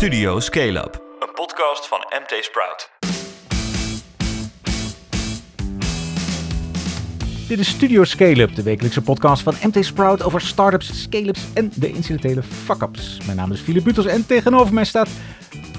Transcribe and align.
Studio 0.00 0.40
Scale 0.40 0.78
Up, 0.78 1.02
een 1.18 1.32
podcast 1.34 1.88
van 1.88 1.98
MT 1.98 2.44
Sprout. 2.44 2.90
Dit 7.48 7.58
is 7.58 7.68
Studio 7.68 8.04
Scale 8.04 8.40
Up, 8.40 8.54
de 8.54 8.62
wekelijkse 8.62 9.02
podcast 9.02 9.42
van 9.42 9.54
MT 9.62 9.84
Sprout 9.84 10.22
over 10.22 10.40
startups, 10.40 11.02
scale-ups 11.02 11.40
en 11.54 11.72
de 11.74 11.88
incidentele 11.88 12.42
fuck-ups. 12.42 13.18
Mijn 13.24 13.36
naam 13.36 13.52
is 13.52 13.60
Philip 13.60 13.84
Butels 13.84 14.06
en 14.06 14.26
tegenover 14.26 14.74
mij 14.74 14.84
staat 14.84 15.08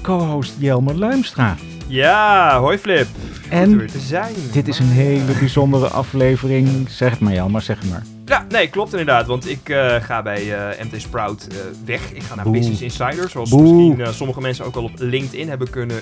co-host 0.02 0.54
Jelmer 0.58 0.98
Luimstra. 0.98 1.56
Ja, 1.86 2.58
hoi 2.60 2.78
Flip. 2.78 3.06
En 3.50 3.64
Goed 3.64 3.72
er 3.72 3.78
weer 3.78 3.90
te 3.90 3.98
zijn. 3.98 4.34
Dit 4.52 4.68
is 4.68 4.78
een 4.78 4.90
hele 4.90 5.32
bijzondere 5.38 5.86
aflevering. 5.88 6.90
Zeg 6.90 7.10
het 7.10 7.20
maar 7.20 7.32
Jelmer, 7.32 7.62
zeg 7.62 7.78
het 7.78 7.90
maar. 7.90 8.02
Ja, 8.32 8.44
nee, 8.48 8.68
klopt 8.68 8.90
inderdaad. 8.90 9.26
Want 9.26 9.48
ik 9.48 9.68
eh, 9.68 9.94
ga 9.94 10.22
bij 10.22 10.54
eh, 10.54 10.84
MT 10.84 11.00
Sprout 11.00 11.46
eh, 11.50 11.56
weg. 11.84 12.12
Ik 12.12 12.22
ga 12.22 12.34
naar 12.34 12.44
Boe. 12.44 12.52
Business 12.52 12.80
Insider. 12.82 13.28
Zoals 13.30 13.50
Boe. 13.50 13.62
misschien 13.62 14.14
sommige 14.14 14.40
mensen 14.40 14.64
ook 14.64 14.76
al 14.76 14.84
op 14.84 14.90
LinkedIn 14.96 15.48
hebben 15.48 15.70
kunnen 15.70 15.96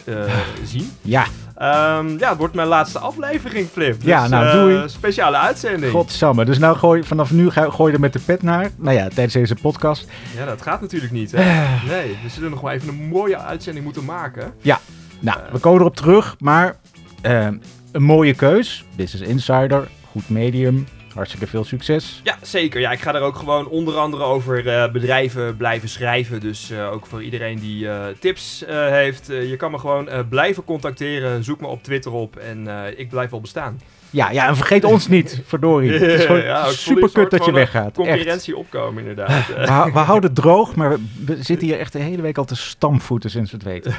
zien. 0.65 0.91
Ja, 1.03 1.27
Ehm, 1.57 2.19
ja, 2.19 2.29
het 2.29 2.39
wordt 2.39 2.55
mijn 2.55 2.69
laatste 2.69 2.99
aflevering, 2.99 3.69
Flip. 3.69 3.95
Dus, 3.95 4.05
Ja, 4.05 4.29
nou, 4.29 4.53
doei. 4.53 4.89
Speciale 4.89 5.37
uitzending. 5.37 5.93
godsamme. 5.93 6.45
Dus 6.45 6.59
nou 6.59 6.77
gooi, 6.77 7.05
vanaf 7.05 7.31
nu 7.31 7.51
ga, 7.51 7.71
gooi 7.71 7.89
je 7.91 7.95
er 7.95 8.01
met 8.03 8.13
de 8.13 8.19
pet 8.19 8.43
naar. 8.43 8.71
Nou 8.77 8.97
ja, 8.97 9.09
tijdens 9.09 9.33
deze 9.33 9.55
podcast. 9.55 10.07
Ja, 10.37 10.45
dat 10.45 10.63
gaat 10.63 10.81
natuurlijk 10.81 11.13
niet, 11.13 11.33
hè? 11.33 11.39
Nee, 11.89 12.19
we 12.23 12.29
zullen 12.29 12.51
nog 12.51 12.61
wel 12.61 12.71
even 12.71 12.89
een 12.89 13.09
mooie 13.09 13.39
uitzending 13.39 13.85
moeten 13.85 14.05
maken. 14.05 14.53
Nou, 15.21 15.39
we 15.53 15.59
komen 15.59 15.81
erop 15.81 15.97
terug, 15.97 16.37
maar 16.39 16.77
een 17.93 18.03
mooie 18.03 18.35
keus. 18.35 18.85
Business 18.97 19.31
Insider, 19.31 19.89
goed 20.11 20.29
medium, 20.29 20.87
hartstikke 21.13 21.47
veel 21.47 21.65
succes. 21.65 22.21
Ja, 22.25 22.39
zeker. 22.43 22.81
Ja, 22.81 22.91
ik 22.91 23.01
ga 23.01 23.15
er 23.15 23.21
ook 23.21 23.37
gewoon 23.37 23.69
onder 23.69 23.97
andere 23.97 24.23
over 24.23 24.69
eh, 24.69 24.93
bedrijven 24.93 25.57
blijven 25.57 25.89
schrijven. 25.89 26.41
Dus 26.41 26.71
eh, 26.71 26.93
ook 26.93 27.07
voor 27.07 27.23
iedereen 27.23 27.59
die 27.59 27.89
eh, 27.89 28.07
tips 28.19 28.65
heeft. 28.67 29.27
je 29.27 29.57
kan 29.57 29.71
me 29.71 29.79
gewoon 29.79 30.09
blijven 30.29 30.65
contacteren. 30.65 31.45
Zoek 31.45 31.61
me 31.61 31.67
op 31.67 31.83
Twitter 31.83 32.13
op 32.13 32.37
en 32.37 32.69
ik 32.97 33.09
blijf 33.09 33.31
wel 33.31 33.41
bestaan. 33.41 33.81
Ja, 34.11 34.31
ja, 34.31 34.47
en 34.47 34.57
vergeet 34.57 34.85
ons 34.85 35.09
niet, 35.09 35.41
verdorie. 35.47 35.93
Het 35.93 36.03
is 36.03 36.25
gewoon 36.25 36.43
Ja, 36.43 36.71
super 36.71 37.11
kut 37.11 37.31
dat 37.31 37.45
je 37.45 37.51
eh, 37.51 37.57
weggaat. 37.57 37.85
Echt. 37.85 37.95
Concurrentie 37.95 38.57
opkomen, 38.57 39.07
inderdaad. 39.07 39.47
We, 39.49 39.91
we 39.93 39.99
houden 39.99 40.31
het 40.31 40.39
droog, 40.41 40.75
maar 40.75 40.97
we, 41.25 41.37
zitten 41.51 41.67
hier 41.67 41.79
echt 41.79 41.93
de 41.93 41.99
hele 41.99 42.23
week 42.23 42.39
al 42.39 42.45
te 42.45 42.57
stampvoeten 42.57 43.31
sinds 43.31 43.51
we 43.51 43.57
het 43.57 43.67
weten. 43.67 43.95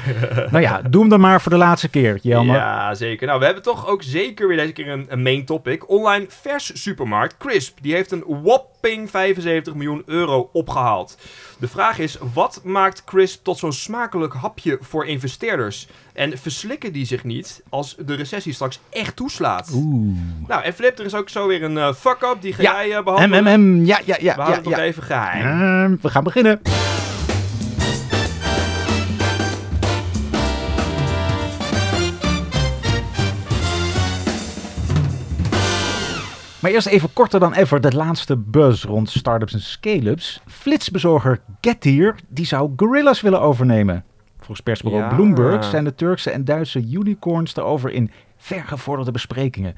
nou 0.50 0.60
ja, 0.60 0.82
doe 0.90 1.00
hem 1.00 1.10
dan 1.10 1.20
maar 1.20 1.40
voor 1.40 1.52
de 1.52 1.58
laatste 1.58 1.88
keer, 1.88 2.18
Jelmer. 2.22 2.56
Ja, 2.56 2.94
zeker. 2.94 3.26
Nou, 3.26 3.38
we 3.38 3.44
hebben 3.44 3.62
toch 3.62 3.86
ook 3.88 4.02
zeker 4.02 4.48
weer 4.48 4.56
deze 4.56 4.72
keer 4.72 4.88
een, 4.88 5.06
een 5.08 5.22
main 5.22 5.44
topic. 5.44 5.88
Online 5.88 6.26
vers 6.28 6.82
supermarkt 6.82 7.36
Crisp. 7.36 7.78
Die 7.80 7.94
heeft 7.94 8.10
een 8.12 8.24
whopping 8.82 9.10
75 9.10 9.74
miljoen 9.74 10.02
euro 10.06 10.50
opgehaald. 10.52 11.16
De 11.58 11.68
vraag 11.68 11.98
is, 11.98 12.18
wat 12.34 12.60
maakt 12.64 13.04
Crisp 13.04 13.44
tot 13.44 13.58
zo'n 13.58 13.72
smakelijk 13.72 14.34
hapje 14.34 14.78
voor 14.80 15.06
investeerders? 15.06 15.88
En 16.12 16.38
verslikken 16.38 16.92
die 16.92 17.06
zich 17.06 17.24
niet 17.24 17.62
als 17.68 17.96
de 17.98 18.14
recessie 18.14 18.52
straks 18.52 18.80
echt 18.90 19.16
toeslaat? 19.16 19.70
Oeh. 19.74 20.16
Nou, 20.46 20.62
en 20.62 20.72
Flip, 20.74 20.98
er 20.98 21.04
is 21.04 21.14
ook 21.14 21.28
zo 21.28 21.46
weer 21.46 21.62
een 21.62 21.78
eh, 21.78 21.92
fuck-up. 21.94 22.36
Die 22.40 22.52
ga 22.52 22.62
Ja. 22.62 22.72
jij 22.86 22.96
eh, 22.96 23.04
behandelen. 23.04 23.86
Ja, 23.86 24.00
ja, 24.04 24.04
ja. 24.04 24.16
We 24.18 24.24
ja, 24.24 24.34
houden 24.34 24.54
het 24.54 24.64
nog 24.64 24.78
even 24.78 25.02
geheim. 25.02 25.98
We 26.02 26.08
gaan 26.08 26.24
beginnen. 26.24 26.60
Maar 36.62 36.70
eerst 36.70 36.86
even 36.86 37.12
korter 37.12 37.40
dan 37.40 37.52
ever 37.52 37.80
de 37.80 37.96
laatste 37.96 38.36
buzz 38.36 38.84
rond 38.84 39.10
startups 39.10 39.52
en 39.52 39.60
scale-ups. 39.60 40.40
Flitsbezorger 40.46 41.40
Getir 41.60 42.14
die 42.28 42.46
zou 42.46 42.70
Gorillas 42.76 43.20
willen 43.20 43.40
overnemen. 43.40 44.04
Volgens 44.38 44.60
persbureau 44.60 45.02
Ja. 45.02 45.14
Bloomberg 45.14 45.64
zijn 45.64 45.84
de 45.84 45.94
Turkse 45.94 46.30
en 46.30 46.44
Duitse 46.44 46.86
unicorns 46.90 47.54
daarover 47.54 47.90
in 47.90 48.10
vergevorderde 48.36 49.10
besprekingen. 49.10 49.74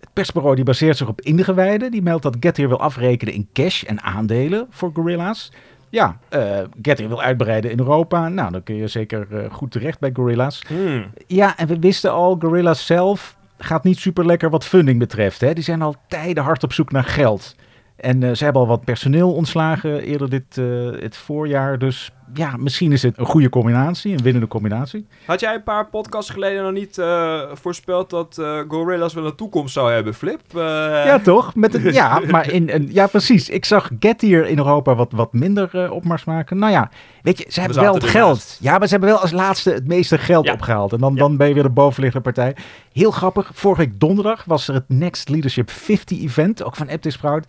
Het 0.00 0.12
persbureau 0.12 0.54
die 0.54 0.64
baseert 0.64 0.96
zich 0.96 1.08
op 1.08 1.20
ingewijden. 1.20 1.90
Die 1.90 2.02
meldt 2.02 2.22
dat 2.22 2.36
Getir 2.40 2.68
wil 2.68 2.80
afrekenen 2.80 3.34
in 3.34 3.48
cash 3.52 3.82
en 3.82 4.02
aandelen 4.02 4.66
voor 4.70 4.90
Gorilla's. 4.94 5.52
Ja, 5.88 6.18
eh 6.28 6.58
Getir 6.82 7.08
wil 7.08 7.22
uitbreiden 7.22 7.70
in 7.70 7.78
Europa. 7.78 8.28
Nou, 8.28 8.52
dan 8.52 8.62
kun 8.62 8.74
je 8.74 8.86
zeker 8.86 9.26
eh, 9.30 9.52
goed 9.52 9.70
terecht 9.70 9.98
bij 9.98 10.10
Gorilla's. 10.12 10.62
Hmm. 10.66 11.10
Ja, 11.26 11.56
en 11.56 11.66
we 11.66 11.78
wisten 11.78 12.12
al, 12.12 12.36
Gorilla's 12.38 12.86
zelf 12.86 13.36
gaat 13.64 13.84
niet 13.84 13.98
super 13.98 14.26
lekker 14.26 14.50
wat 14.50 14.64
funding 14.64 14.98
betreft. 14.98 15.40
Hè. 15.40 15.52
Die 15.52 15.64
zijn 15.64 15.82
al 15.82 15.94
tijden 16.08 16.44
hard 16.44 16.62
op 16.62 16.72
zoek 16.72 16.92
naar 16.92 17.04
geld. 17.04 17.54
En 17.96 18.22
eh, 18.22 18.34
ze 18.34 18.44
hebben 18.44 18.62
al 18.62 18.68
wat 18.68 18.84
personeel 18.84 19.34
ontslagen 19.34 20.02
eerder 20.02 20.30
dit 20.30 20.58
eh, 20.58 20.64
het 21.00 21.16
voorjaar. 21.16 21.78
Dus 21.78 22.10
ja, 22.34 22.56
misschien 22.56 22.92
is 22.92 23.02
het 23.02 23.18
een 23.18 23.26
goede 23.26 23.48
combinatie, 23.48 24.12
een 24.12 24.22
winnende 24.22 24.48
combinatie. 24.48 25.06
Had 25.26 25.40
jij 25.40 25.54
een 25.54 25.62
paar 25.62 25.86
podcasts 25.86 26.30
geleden 26.30 26.62
nog 26.62 26.72
niet 26.72 26.98
eh, 26.98 27.40
voorspeld 27.52 28.10
dat 28.10 28.38
eh 28.38 28.58
Gorillas 28.68 29.14
wel 29.14 29.26
een 29.26 29.34
toekomst 29.34 29.72
zou 29.74 29.92
hebben, 29.92 30.14
Flip? 30.14 30.40
Eh, 30.54 30.60
Ja, 31.10 31.18
toch? 31.18 31.54
Met 31.54 31.74
een, 31.74 31.92
ja, 31.92 32.20
maar 32.30 32.50
in, 32.50 32.70
een, 32.70 32.88
ja, 32.92 33.06
precies. 33.06 33.48
Ik 33.48 33.64
zag 33.64 33.90
Getir 34.00 34.46
in 34.46 34.58
Europa 34.58 34.94
wat, 34.94 35.12
wat 35.12 35.32
minder 35.32 35.90
opmars 35.90 36.24
maken. 36.24 36.58
Nou 36.58 36.72
ja, 36.72 36.90
weet 37.22 37.38
je, 37.38 37.46
ze 37.48 37.60
hebben 37.60 37.80
wel 37.80 37.94
het 37.94 38.04
geld. 38.04 38.58
Ja, 38.60 38.78
maar 38.78 38.86
ze 38.86 38.92
hebben 38.92 39.10
wel 39.10 39.20
als 39.20 39.30
laatste 39.30 39.70
het 39.70 39.86
meeste 39.86 40.18
geld 40.18 40.46
Ja. 40.46 40.52
opgehaald. 40.52 40.92
En 40.92 40.98
dan, 40.98 41.12
Ja. 41.14 41.18
dan 41.18 41.36
ben 41.36 41.48
je 41.48 41.54
weer 41.54 41.62
de 41.62 41.70
bovenliggende 41.70 42.32
partij. 42.32 42.56
Heel 42.92 43.10
grappig. 43.10 43.50
Vorige 43.54 43.80
week 43.80 44.00
donderdag 44.00 44.44
was 44.44 44.68
er 44.68 44.74
het 44.74 44.84
Next 44.88 45.28
Leadership 45.28 45.70
50 45.70 46.22
event, 46.22 46.62
ook 46.62 46.76
van 46.76 46.88
Aptis 46.90 47.14
Sprout. 47.14 47.46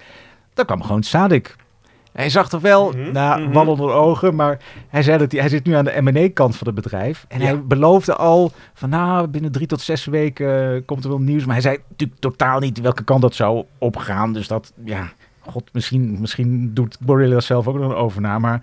Daar 0.53 0.65
kwam 0.65 0.81
gewoon 0.83 1.03
Sadik. 1.03 1.55
Hij 2.13 2.29
zag 2.29 2.49
toch 2.49 2.61
wel, 2.61 2.91
Mhm, 2.91 3.11
nou, 3.11 3.41
mhm. 3.41 3.51
wal 3.51 3.67
onder 3.67 3.87
de 3.87 3.93
ogen, 3.93 4.35
maar 4.35 4.59
hij 4.87 5.03
zei 5.03 5.17
dat 5.17 5.31
hij, 5.31 5.41
hij 5.41 5.49
zit 5.49 5.65
nu 5.65 5.73
aan 5.73 5.85
de 5.85 6.01
M&A-kant 6.01 6.55
van 6.55 6.67
het 6.67 6.75
bedrijf. 6.75 7.25
En 7.27 7.39
Ja. 7.39 7.45
hij 7.45 7.63
beloofde 7.63 8.15
al 8.15 8.51
van, 8.73 8.89
nou, 8.89 9.27
binnen 9.27 9.51
drie 9.51 9.67
tot 9.67 9.81
zes 9.81 10.05
weken 10.05 10.73
eh, 10.75 10.81
komt 10.85 11.03
er 11.03 11.09
wel 11.09 11.19
nieuws. 11.19 11.43
Maar 11.45 11.53
hij 11.53 11.61
zei 11.63 11.77
natuurlijk 11.89 12.19
totaal 12.19 12.59
niet 12.59 12.81
welke 12.81 13.03
kant 13.03 13.21
dat 13.21 13.35
zou 13.35 13.65
opgaan. 13.77 14.33
Dus 14.33 14.47
dat, 14.47 14.73
ja, 14.85 15.11
god, 15.39 15.63
misschien, 15.73 16.17
misschien 16.19 16.71
doet 16.73 16.97
Gorilla 17.05 17.39
zelf 17.39 17.67
ook 17.67 17.79
nog 17.79 17.89
een 17.89 17.95
overname. 17.97 18.39
Maar 18.39 18.61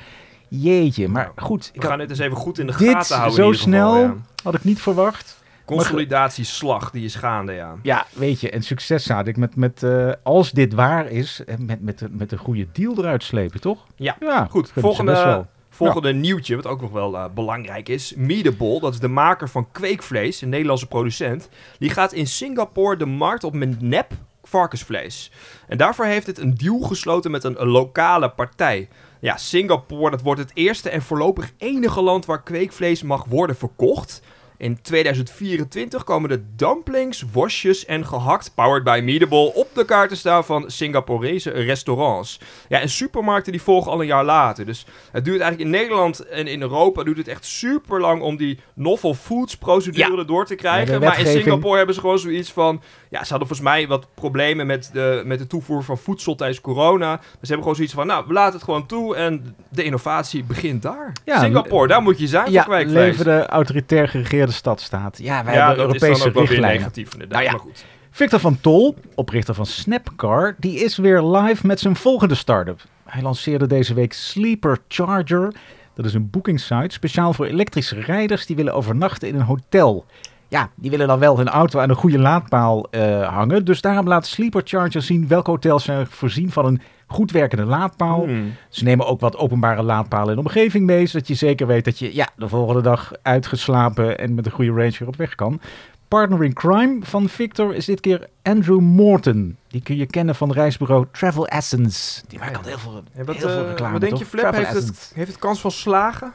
jeetje, 0.48 1.08
maar 1.08 1.30
goed. 1.36 1.70
Ik 1.72 1.82
We 1.82 1.86
gaan 1.88 1.98
dit 1.98 2.10
eens 2.10 2.18
even 2.18 2.36
goed 2.36 2.58
in 2.58 2.66
de 2.66 2.72
gaten 2.72 3.16
houden. 3.16 3.34
zo 3.36 3.42
in 3.42 3.52
ieder 3.52 3.60
geval, 3.60 3.92
snel 3.94 3.96
ja. 3.96 4.14
had 4.42 4.54
ik 4.54 4.64
niet 4.64 4.80
verwacht. 4.80 5.39
Consolidatieslag, 5.64 6.90
die 6.90 7.04
is 7.04 7.14
gaande, 7.14 7.52
ja. 7.52 7.76
Ja, 7.82 8.06
weet 8.12 8.40
je, 8.40 8.50
en 8.50 8.62
succes 8.62 9.08
had 9.08 9.26
ik 9.26 9.36
met, 9.36 9.56
met 9.56 9.82
eh, 9.82 10.12
als 10.22 10.50
dit 10.50 10.74
waar 10.74 11.06
is, 11.06 11.42
eh, 11.46 11.56
met, 11.58 11.82
met, 11.82 12.06
met 12.10 12.32
een 12.32 12.38
goede 12.38 12.66
deal 12.72 12.98
eruit 12.98 13.22
slepen, 13.22 13.60
toch? 13.60 13.86
Ja, 13.96 14.16
ja 14.20 14.46
Goed, 14.50 14.72
volgende, 14.76 15.46
volgende 15.68 16.12
nieuwtje, 16.12 16.56
wat 16.56 16.66
ook 16.66 16.80
nog 16.80 16.90
wel 16.90 17.16
eh, 17.16 17.24
belangrijk 17.34 17.88
is. 17.88 18.14
Meatable, 18.16 18.80
dat 18.80 18.92
is 18.92 19.00
de 19.00 19.08
maker 19.08 19.48
van 19.48 19.70
kweekvlees, 19.72 20.40
een 20.40 20.48
Nederlandse 20.48 20.86
producent. 20.86 21.48
Die 21.78 21.90
gaat 21.90 22.12
in 22.12 22.26
Singapore 22.26 22.96
de 22.96 23.06
markt 23.06 23.44
op 23.44 23.54
met 23.54 23.80
nep 23.80 24.12
varkensvlees. 24.42 25.32
En 25.68 25.78
daarvoor 25.78 26.04
heeft 26.04 26.26
het 26.26 26.38
een 26.38 26.54
deal 26.54 26.80
gesloten 26.80 27.30
met 27.30 27.44
een 27.44 27.66
lokale 27.66 28.30
partij. 28.30 28.88
Ja, 29.20 29.36
Singapore, 29.36 30.10
dat 30.10 30.22
wordt 30.22 30.40
het 30.40 30.50
eerste 30.54 30.90
en 30.90 31.02
voorlopig 31.02 31.52
enige 31.58 32.00
land 32.00 32.26
waar 32.26 32.42
kweekvlees 32.42 33.02
mag 33.02 33.24
worden 33.24 33.56
verkocht. 33.56 34.22
In 34.60 34.82
2024 34.82 36.04
komen 36.04 36.28
de 36.28 36.42
dumplings, 36.56 37.24
worstjes 37.32 37.84
en 37.84 38.06
gehakt 38.06 38.52
powered 38.54 38.84
by 38.84 39.00
Meatable 39.04 39.54
op 39.54 39.68
de 39.74 39.84
kaart 39.84 40.08
te 40.08 40.16
staan 40.16 40.44
van 40.44 40.70
Singaporese 40.70 41.50
restaurants. 41.50 42.40
Ja, 42.68 42.80
en 42.80 42.88
supermarkten 42.88 43.52
die 43.52 43.62
volgen 43.62 43.92
al 43.92 44.00
een 44.00 44.06
jaar 44.06 44.24
later. 44.24 44.66
Dus 44.66 44.86
het 45.12 45.24
duurt 45.24 45.40
eigenlijk 45.40 45.70
in 45.70 45.80
Nederland 45.80 46.26
en 46.28 46.46
in 46.46 46.60
Europa 46.60 47.02
duurt 47.02 47.16
het 47.16 47.28
echt 47.28 47.44
super 47.44 48.00
lang 48.00 48.22
om 48.22 48.36
die 48.36 48.58
novel 48.74 49.14
foods 49.14 49.56
procedure 49.56 50.16
Ja. 50.16 50.24
door 50.24 50.46
te 50.46 50.54
krijgen. 50.54 51.00
maar 51.00 51.18
in 51.20 51.26
Singapore 51.26 51.76
hebben 51.76 51.94
ze 51.94 52.00
gewoon 52.00 52.18
zoiets 52.18 52.52
van, 52.52 52.82
ja, 53.10 53.24
ze 53.24 53.30
hadden 53.30 53.48
volgens 53.48 53.68
mij 53.68 53.86
wat 53.88 54.06
problemen 54.14 54.66
met 54.66 54.90
de, 54.92 55.22
met 55.24 55.38
de 55.38 55.46
toevoer 55.46 55.84
van 55.84 55.98
voedsel 55.98 56.34
tijdens 56.34 56.60
corona. 56.60 57.16
Dus 57.16 57.26
ze 57.30 57.38
hebben 57.40 57.60
gewoon 57.60 57.74
zoiets 57.74 57.94
van, 57.94 58.06
nou, 58.06 58.24
we 58.26 58.32
laten 58.32 58.54
het 58.54 58.62
gewoon 58.62 58.86
toe 58.86 59.16
en 59.16 59.56
de 59.68 59.84
innovatie 59.84 60.44
begint 60.44 60.82
daar. 60.82 61.12
Ja, 61.24 61.38
Singapore, 61.38 61.88
daar 61.88 62.02
moet 62.02 62.18
je 62.18 62.26
zijn 62.26 62.50
Ja, 62.50 62.64
voor 62.64 62.84
leven 62.84 63.24
de 63.24 63.46
autoritair 63.46 64.08
geregeerde 64.08 64.52
stadstaat. 64.52 65.18
Ja, 65.18 65.44
wij 65.44 65.54
ja, 65.54 65.66
hebben 65.66 65.86
dat 65.86 65.94
is 65.94 66.02
Europese 66.02 66.32
dan 66.32 66.42
ook 66.42 66.48
wel 66.48 66.58
weer 66.58 66.78
negatief 66.78 67.12
inderdaad, 67.12 67.42
Nou 67.42 67.44
ja. 67.44 67.50
maar 67.50 67.60
goed. 67.60 67.84
Victor 68.10 68.40
van 68.40 68.60
Tol, 68.60 68.96
oprichter 69.14 69.54
van 69.54 69.66
Snapcar, 69.66 70.54
die 70.58 70.78
is 70.78 70.96
weer 70.96 71.22
live 71.22 71.66
met 71.66 71.80
zijn 71.80 71.96
volgende 71.96 72.34
start-up. 72.34 72.80
Hij 73.04 73.22
lanceerde 73.22 73.66
deze 73.66 73.94
week 73.94 74.12
Sleeper 74.12 74.78
Charger. 74.88 75.54
Dat 75.94 76.04
is 76.04 76.14
een 76.14 76.30
boekingssite 76.30 76.94
speciaal 76.94 77.32
voor 77.32 77.46
elektrische 77.46 78.00
rijders 78.00 78.46
die 78.46 78.56
willen 78.56 78.74
overnachten 78.74 79.28
in 79.28 79.34
een 79.34 79.40
hotel. 79.40 80.06
Ja, 80.50 80.70
die 80.74 80.90
willen 80.90 81.08
dan 81.08 81.18
wel 81.18 81.36
hun 81.36 81.48
auto 81.48 81.80
aan 81.80 81.90
een 81.90 81.96
goede 81.96 82.18
laadpaal 82.18 82.86
eh, 82.90 83.28
hangen. 83.28 83.64
Dus 83.64 83.80
daarom 83.80 84.08
laat 84.08 84.26
Sleeper 84.26 84.62
Charger 84.64 85.02
zien 85.02 85.28
welke 85.28 85.50
hotels 85.50 85.84
zijn 85.84 86.06
voorzien 86.06 86.50
van 86.50 86.66
een 86.66 86.80
goed 87.06 87.30
werkende 87.30 87.64
laadpaal. 87.64 88.24
Hmm. 88.24 88.54
Ze 88.68 88.84
nemen 88.84 89.06
ook 89.06 89.20
wat 89.20 89.36
openbare 89.36 89.82
laadpalen 89.82 90.28
in 90.28 90.34
de 90.34 90.48
omgeving 90.48 90.86
mee, 90.86 91.06
zodat 91.06 91.28
je 91.28 91.34
zeker 91.34 91.66
weet 91.66 91.84
dat 91.84 91.98
je 91.98 92.14
ja, 92.14 92.28
de 92.36 92.48
volgende 92.48 92.82
dag 92.82 93.12
uitgeslapen 93.22 94.18
en 94.18 94.34
met 94.34 94.46
een 94.46 94.52
goede 94.52 94.70
range 94.70 94.96
weer 94.98 95.08
op 95.08 95.16
weg 95.16 95.34
kan. 95.34 95.60
Partner 96.08 96.44
in 96.44 96.52
crime 96.52 96.98
van 97.00 97.28
Victor 97.28 97.74
is 97.74 97.84
dit 97.84 98.00
keer 98.00 98.26
Andrew 98.42 98.80
Morton. 98.80 99.56
Die 99.68 99.82
kun 99.82 99.96
je 99.96 100.06
kennen 100.06 100.34
van 100.34 100.52
reisbureau 100.52 101.06
Travel 101.12 101.46
Essence. 101.46 102.22
Die 102.28 102.38
maakt 102.38 102.56
altijd 102.56 102.74
heel 102.74 102.90
veel, 102.90 103.02
Ja, 103.16 103.24
wat, 103.24 103.36
heel 103.36 103.48
veel 103.48 103.62
eh, 103.62 103.68
reclame, 103.68 103.92
wat 103.92 104.00
denk 104.00 104.16
je? 104.16 104.26
Flip? 104.26 104.54
Heeft 104.54 104.72
het, 104.72 105.12
heeft 105.14 105.30
het 105.30 105.38
kans 105.38 105.60
van 105.60 105.70
slagen? 105.70 106.32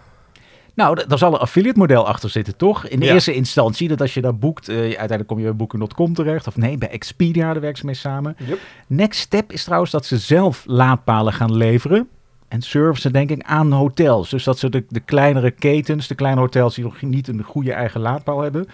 Nou, 0.75 1.07
daar 1.07 1.18
zal 1.18 1.33
een 1.33 1.39
affiliate 1.39 1.80
model 1.80 2.07
achter 2.07 2.30
zitten, 2.30 2.57
toch? 2.57 2.88
In 2.88 3.00
de 3.00 3.06
Ja. 3.06 3.13
eerste 3.13 3.33
instantie, 3.33 3.88
dat 3.88 4.01
als 4.01 4.13
je 4.13 4.22
daar 4.22 4.38
boekt, 4.38 4.69
eh, 4.69 4.75
uiteindelijk 4.77 5.27
kom 5.27 5.38
je 5.38 5.44
bij 5.44 5.56
Booking.com 5.56 6.13
terecht. 6.13 6.48
Of 6.48 6.57
nee, 6.57 6.77
bij 6.77 6.89
Expedia, 6.89 7.51
daar 7.51 7.62
werken 7.62 7.80
ze 7.80 7.86
mee 7.86 7.95
samen. 7.95 8.36
Yep. 8.45 8.60
Next 8.88 9.19
step 9.19 9.51
is 9.51 9.63
trouwens 9.63 9.92
dat 9.92 10.06
ze 10.06 10.18
zelf 10.18 10.63
laadpalen 10.68 11.33
gaan 11.33 11.56
leveren. 11.57 12.10
En 12.48 12.62
servicen 12.62 13.12
denk 13.13 13.30
ik 13.30 13.44
aan 13.44 13.72
hotels. 13.72 14.30
Dus 14.30 14.44
dat 14.44 14.60
ze 14.60 14.69
de, 14.69 14.86
de 14.89 15.00
kleinere 15.00 15.51
ketens, 15.51 16.07
de 16.07 16.16
kleine 16.16 16.39
hotels 16.42 16.75
die 16.75 16.83
nog 16.83 17.01
niet 17.01 17.28
een 17.28 17.44
goede 17.44 17.74
eigen 17.74 18.01
laadpaal 18.01 18.42
hebben. 18.42 18.68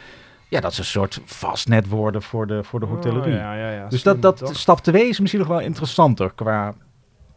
Ja, 0.49 0.59
dat 0.59 0.73
ze 0.73 0.79
een 0.79 0.85
soort 0.85 1.19
vastnet 1.25 1.87
worden 1.89 2.21
voor 2.21 2.47
de, 2.47 2.63
voor 2.63 2.79
de 2.79 2.85
hotellerie. 2.85 3.33
Oh, 3.33 3.39
ja, 3.39 3.53
ja, 3.55 3.71
ja. 3.71 3.87
Dus 3.87 4.03
dat, 4.03 4.21
dat 4.21 4.49
stap 4.53 4.79
2 4.79 5.07
is 5.09 5.19
misschien 5.19 5.39
nog 5.41 5.49
wel 5.49 5.59
interessanter 5.59 6.31
qua, 6.35 6.73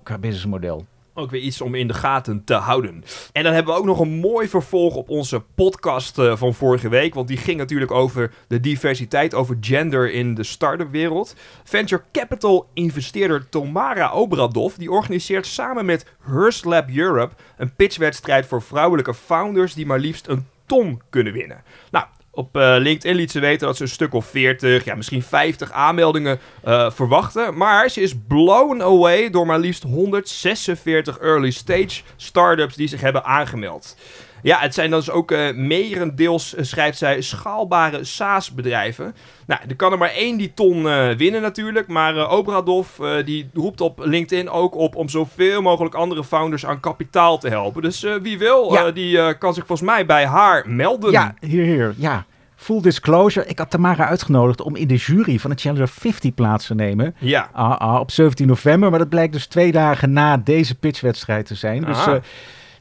qua 0.02 0.19
businessmodel. 0.19 0.84
Ook 1.16 1.31
weer 1.31 1.40
iets 1.40 1.61
om 1.61 1.75
in 1.75 1.87
de 1.87 1.94
gaten 1.94 2.44
te 2.44 2.55
houden. 2.55 3.05
En 3.32 3.43
dan 3.43 3.52
hebben 3.52 3.72
we 3.72 3.78
ook 3.78 3.87
nog 3.87 4.00
een 4.00 4.14
mooi 4.14 4.49
vervolg 4.49 4.94
op 4.94 5.08
onze 5.08 5.43
podcast 5.55 6.19
eh, 6.19 6.37
van 6.37 6.55
vorige 6.55 6.88
week. 6.88 7.14
Want 7.14 7.28
die 7.28 7.37
ging 7.37 7.58
natuurlijk 7.58 7.90
over 7.90 8.32
de 8.49 8.61
diversiteit, 8.61 9.34
over 9.34 9.56
gender 9.61 10.12
in 10.12 10.34
de 10.34 10.44
start-up 10.44 10.90
wereld. 10.90 11.34
Venture 11.64 12.02
capital 12.12 12.69
investeerder 12.72 13.49
Tomara 13.49 14.12
Obradov... 14.12 14.75
die 14.75 14.90
organiseert 14.90 15.46
samen 15.46 15.84
met 15.84 16.06
Hearst 16.20 16.64
Lab 16.64 16.90
Europe... 16.90 17.34
een 17.56 17.75
pitchwedstrijd 17.75 18.46
voor 18.46 18.62
vrouwelijke 18.62 19.14
founders... 19.14 19.75
die 19.75 19.87
maar 19.87 19.99
liefst 19.99 20.26
een 20.26 20.46
ton 20.67 21.00
kunnen 21.10 21.32
winnen. 21.32 21.62
Nou... 21.90 22.06
Op 22.34 22.56
eh, 22.56 22.75
LinkedIn 22.78 23.16
liet 23.16 23.31
ze 23.31 23.40
weten 23.40 23.66
dat 23.66 23.76
ze 23.76 23.82
een 23.82 23.88
stuk 23.88 24.14
of 24.14 24.26
40, 24.26 24.84
ja, 24.84 24.94
misschien 24.94 25.22
50 25.22 25.72
aanmeldingen 25.72 26.38
eh, 26.62 26.90
verwachten. 26.90 27.56
Maar 27.56 27.88
ze 27.88 28.00
is 28.00 28.14
blown 28.28 28.82
away 28.82 29.31
door 29.31 29.46
maar 29.46 29.58
liefst 29.58 29.82
146 29.82 31.19
early 31.19 31.50
stage 31.50 32.02
startups 32.16 32.75
die 32.75 32.88
zich 32.88 33.00
hebben 33.00 33.25
aangemeld. 33.25 33.96
Ja, 34.44 34.58
het 34.58 34.75
zijn 34.75 34.91
dan 34.91 34.99
dus 34.99 35.11
ook 35.11 35.31
eh 35.31 35.55
merendeels, 35.55 36.55
eh, 36.55 36.64
schrijft 36.64 36.99
zij, 36.99 37.20
schaalbare 37.20 38.05
SaaS-bedrijven. 38.05 39.14
Nou, 39.46 39.61
er 39.69 39.76
kan 39.76 39.93
er 39.93 39.99
maar 39.99 40.11
één 40.12 40.37
die 40.37 40.55
ton 40.55 40.88
eh, 40.88 41.08
winnen 41.17 41.43
natuurlijk. 41.43 41.88
Maar 41.88 42.17
eh, 42.17 42.32
Obradov 42.32 42.88
die 43.25 43.50
roept 43.55 43.81
op 43.81 43.99
LinkedIn 44.05 44.50
ook 44.50 44.75
op 44.76 44.96
om 44.96 45.08
zoveel 45.08 45.62
mogelijk 45.62 45.94
andere 45.94 46.25
founders 46.25 46.67
aan 46.67 46.81
kapitaal 46.81 47.38
te 47.38 47.49
helpen. 47.49 47.82
Dus 47.82 48.06
wie 48.23 48.38
wil, 48.38 48.73
Ja. 48.73 48.91
die 48.91 49.38
kan 49.38 49.55
zich 49.55 49.67
volgens 49.67 49.88
mij 49.88 50.06
bij 50.06 50.26
haar 50.26 50.64
melden. 50.69 51.11
Ja, 51.11 51.35
hier, 51.41 51.64
hier. 51.64 51.94
Ja. 51.96 52.25
Full 52.56 52.81
disclosure, 52.81 53.46
ik 53.46 53.58
had 53.58 53.70
Tamara 53.70 54.06
uitgenodigd 54.06 54.61
om 54.61 54.76
in 54.76 54.87
de 54.87 54.94
jury 54.96 55.38
van 55.38 55.50
het 55.50 55.61
Challenger 55.61 55.88
50 55.88 56.35
plaats 56.35 56.67
te 56.67 56.75
nemen. 56.75 57.14
Ja. 57.19 57.49
Ah, 57.52 57.79
ah, 57.79 58.00
op 58.00 58.11
17 58.11 58.46
november, 58.46 58.91
maar 58.91 58.99
dat 58.99 59.08
blijkt 59.08 59.32
dus 59.32 59.46
twee 59.46 59.73
dagen 59.73 60.12
na 60.12 60.37
deze 60.37 60.75
pitchwedstrijd 60.75 61.46
te 61.46 61.55
zijn. 61.55 61.85
Dus 61.85 62.06
Ah. 62.06 62.14
eh, 62.14 62.20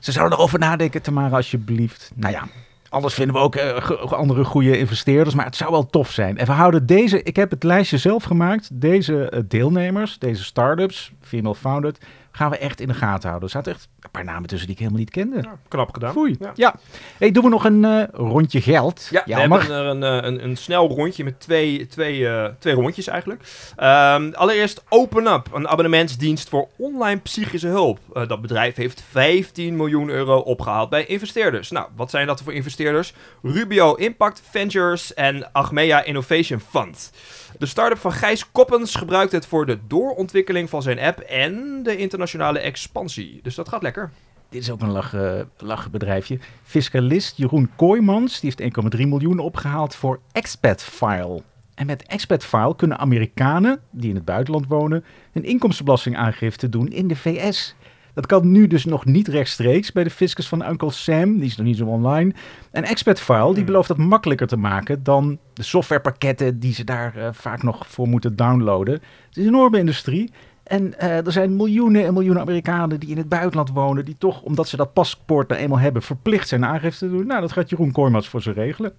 ze 0.04 0.12
zouden 0.12 0.38
erover 0.38 0.60
nadenken, 0.60 1.02
Tamara, 1.02 1.36
alsjeblieft. 1.36 2.12
Nou 2.16 2.34
ja, 2.34 2.48
anders 2.90 3.14
vinden 3.14 3.36
we 3.36 3.42
ook 3.42 3.56
eh, 3.56 4.12
andere 4.12 4.44
goede 4.44 4.78
investeerders, 4.78 5.36
maar 5.36 5.46
het 5.46 5.56
zou 5.56 5.72
wel 5.72 5.86
tof 5.86 6.12
zijn. 6.12 6.38
En 6.38 6.46
we 6.46 6.52
houden 6.52 6.86
deze, 6.86 7.24
ik 7.24 7.36
heb 7.36 7.50
het 7.50 7.64
lijstje 7.64 7.98
zelf 7.98 8.24
gemaakt, 8.24 8.70
deze 8.72 9.30
eh, 9.30 9.42
deelnemers, 9.48 10.20
deze 10.20 10.44
startups, 10.44 11.12
female 11.22 11.56
founded, 11.56 11.98
gaan 12.36 12.50
we 12.50 12.58
echt 12.58 12.80
in 12.80 12.88
de 12.88 12.94
gaten 12.94 13.30
houden. 13.30 13.50
Er 13.50 13.56
zaten 13.56 13.74
echt 13.74 13.88
een 14.00 14.12
paar 14.12 14.24
namen 14.24 14.50
tussen 14.50 14.68
die 14.68 14.76
ik 14.76 14.82
helemaal 14.82 15.02
niet 15.02 15.12
kende. 15.12 15.42
Ja, 15.42 15.58
knap 15.68 15.94
gedaan. 15.94 16.14
Foei. 16.14 16.36
Ja. 16.40 16.52
Ja. 16.56 16.76
Hey, 17.18 17.32
doen 17.32 17.44
we 17.44 17.50
nog 17.50 17.66
een 17.66 17.86
eh, 17.86 18.04
rondje 18.12 18.62
geld? 18.62 19.08
Ja, 19.12 19.24
we 19.26 19.32
Jammer. 19.32 19.60
hebben 19.60 19.78
er 19.78 19.86
een, 19.86 20.04
eh, 20.04 20.30
een, 20.30 20.44
een 20.44 20.58
snel 20.58 20.88
rondje 20.88 21.24
met 21.24 21.40
twee, 21.40 21.88
twee, 21.88 22.28
eh, 22.28 22.50
twee 22.60 22.74
rondjes 22.74 23.08
eigenlijk. 23.08 23.42
Ehm, 23.76 24.32
allereerst 24.34 24.84
Open 24.90 25.28
Up, 25.28 25.50
een 25.54 25.68
abonnementsdienst 25.68 26.50
voor 26.50 26.68
online 26.78 27.20
psychische 27.20 27.68
hulp. 27.68 28.00
Dat 28.28 28.42
bedrijf 28.42 28.76
heeft 28.76 29.04
15 29.10 29.76
miljoen 29.76 30.10
euro 30.10 30.38
opgehaald 30.38 30.90
bij 30.90 31.06
investeerders. 31.06 31.72
Nou, 31.72 31.88
wat 31.96 32.10
zijn 32.10 32.28
dat 32.28 32.42
voor 32.42 32.54
investeerders? 32.54 33.14
Rubio 33.42 33.94
Impact 33.94 34.42
Ventures 34.50 35.14
en 35.14 35.52
Achmea 35.52 36.04
Innovation 36.04 36.60
Fund. 36.60 37.12
De 37.60 37.66
start-up 37.66 37.98
van 37.98 38.12
Gijs 38.12 38.52
Koppens 38.52 38.96
gebruikt 38.96 39.32
het 39.32 39.46
voor 39.46 39.66
de 39.66 39.80
doorontwikkeling 39.88 40.70
van 40.70 40.82
zijn 40.82 41.00
app 41.00 41.20
en 41.20 41.84
de 41.84 41.98
internationale 41.98 42.60
expansie. 42.60 43.40
Dus 43.44 43.56
dat 43.56 43.70
gaat 43.70 43.82
lekker. 43.82 44.12
Dit 44.50 44.62
is 44.62 44.72
ook 44.72 44.82
een 44.82 44.92
lachen, 44.92 45.50
lachen 45.58 45.92
bedrijfje. 45.92 46.40
Fiscalist 46.64 47.38
Jeroen 47.38 47.70
Kooijmans 47.76 48.40
die 48.40 48.54
heeft 48.56 48.96
1,3 48.98 49.08
miljoen 49.08 49.40
opgehaald 49.40 49.96
voor 49.96 50.20
Expat 50.32 50.84
File. 50.84 51.42
En 51.76 51.86
met 51.86 52.04
Expat 52.04 52.46
File 52.46 52.76
kunnen 52.76 52.98
Amerikanen 52.98 53.80
die 53.92 54.10
in 54.10 54.16
het 54.16 54.26
buitenland 54.26 54.68
wonen 54.68 55.06
een 55.34 55.44
inkomstenbelastingaangifte 55.44 56.70
doen 56.70 56.88
in 56.88 57.08
de 57.08 57.16
VS. 57.16 57.76
Dat 58.14 58.26
kan 58.26 58.52
nu 58.52 58.68
dus 58.68 58.86
nog 58.86 59.06
niet 59.06 59.28
rechtstreeks 59.28 59.92
bij 59.92 60.04
de 60.04 60.10
fiscus 60.10 60.48
van 60.48 60.70
Uncle 60.70 60.92
Sam. 60.92 61.38
Die 61.38 61.46
is 61.46 61.56
nog 61.56 61.66
niet 61.66 61.78
zo 61.78 61.86
online. 61.86 62.34
En 62.72 62.84
Expat 62.84 63.20
File 63.20 63.54
die 63.54 63.64
belooft 63.64 63.88
dat 63.88 63.98
makkelijker 63.98 64.48
te 64.48 64.58
maken 64.58 65.04
dan 65.04 65.38
de 65.54 65.64
softwarepakketten 65.64 66.60
die 66.60 66.74
ze 66.74 66.84
daar 66.84 67.16
eh, 67.16 67.30
vaak 67.32 67.64
nog 67.64 67.88
voor 67.88 68.08
moeten 68.08 68.36
downloaden. 68.36 68.94
Het 68.94 69.38
is 69.38 69.44
een 69.44 69.54
enorme 69.54 69.78
industrie. 69.78 70.32
En 70.64 71.00
eh, 71.00 71.26
er 71.26 71.32
zijn 71.32 71.56
miljoenen 71.56 72.06
en 72.06 72.14
miljoenen 72.14 72.42
Amerikanen 72.42 73.00
die 73.00 73.10
in 73.10 73.18
het 73.18 73.30
buitenland 73.30 73.70
wonen, 73.70 74.06
die 74.06 74.16
toch, 74.18 74.42
omdat 74.42 74.68
ze 74.68 74.78
dat 74.78 74.94
paspoort 74.94 75.48
nou 75.48 75.62
eenmaal 75.62 75.80
hebben, 75.80 76.02
verplicht 76.02 76.48
zijn 76.48 76.66
aangifte 76.66 77.06
te 77.06 77.12
doen. 77.12 77.28
Nou, 77.28 77.42
dat 77.42 77.52
gaat 77.52 77.70
Jeroen 77.70 77.92
Kooijmans 77.92 78.28
voor 78.28 78.42
ze 78.42 78.52
regelen. 78.52 78.94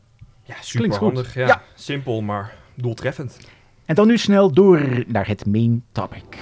Ja, 0.44 0.54
super 0.60 0.98
handig. 0.98 1.34
Ja. 1.34 1.46
Ja. 1.46 1.62
Simpel, 1.74 2.22
maar 2.22 2.54
doeltreffend. 2.74 3.38
En 3.84 3.94
dan 3.94 4.06
nu 4.06 4.18
snel 4.18 4.52
door 4.52 5.04
naar 5.06 5.26
het 5.26 5.46
main 5.46 5.84
topic. 5.92 6.38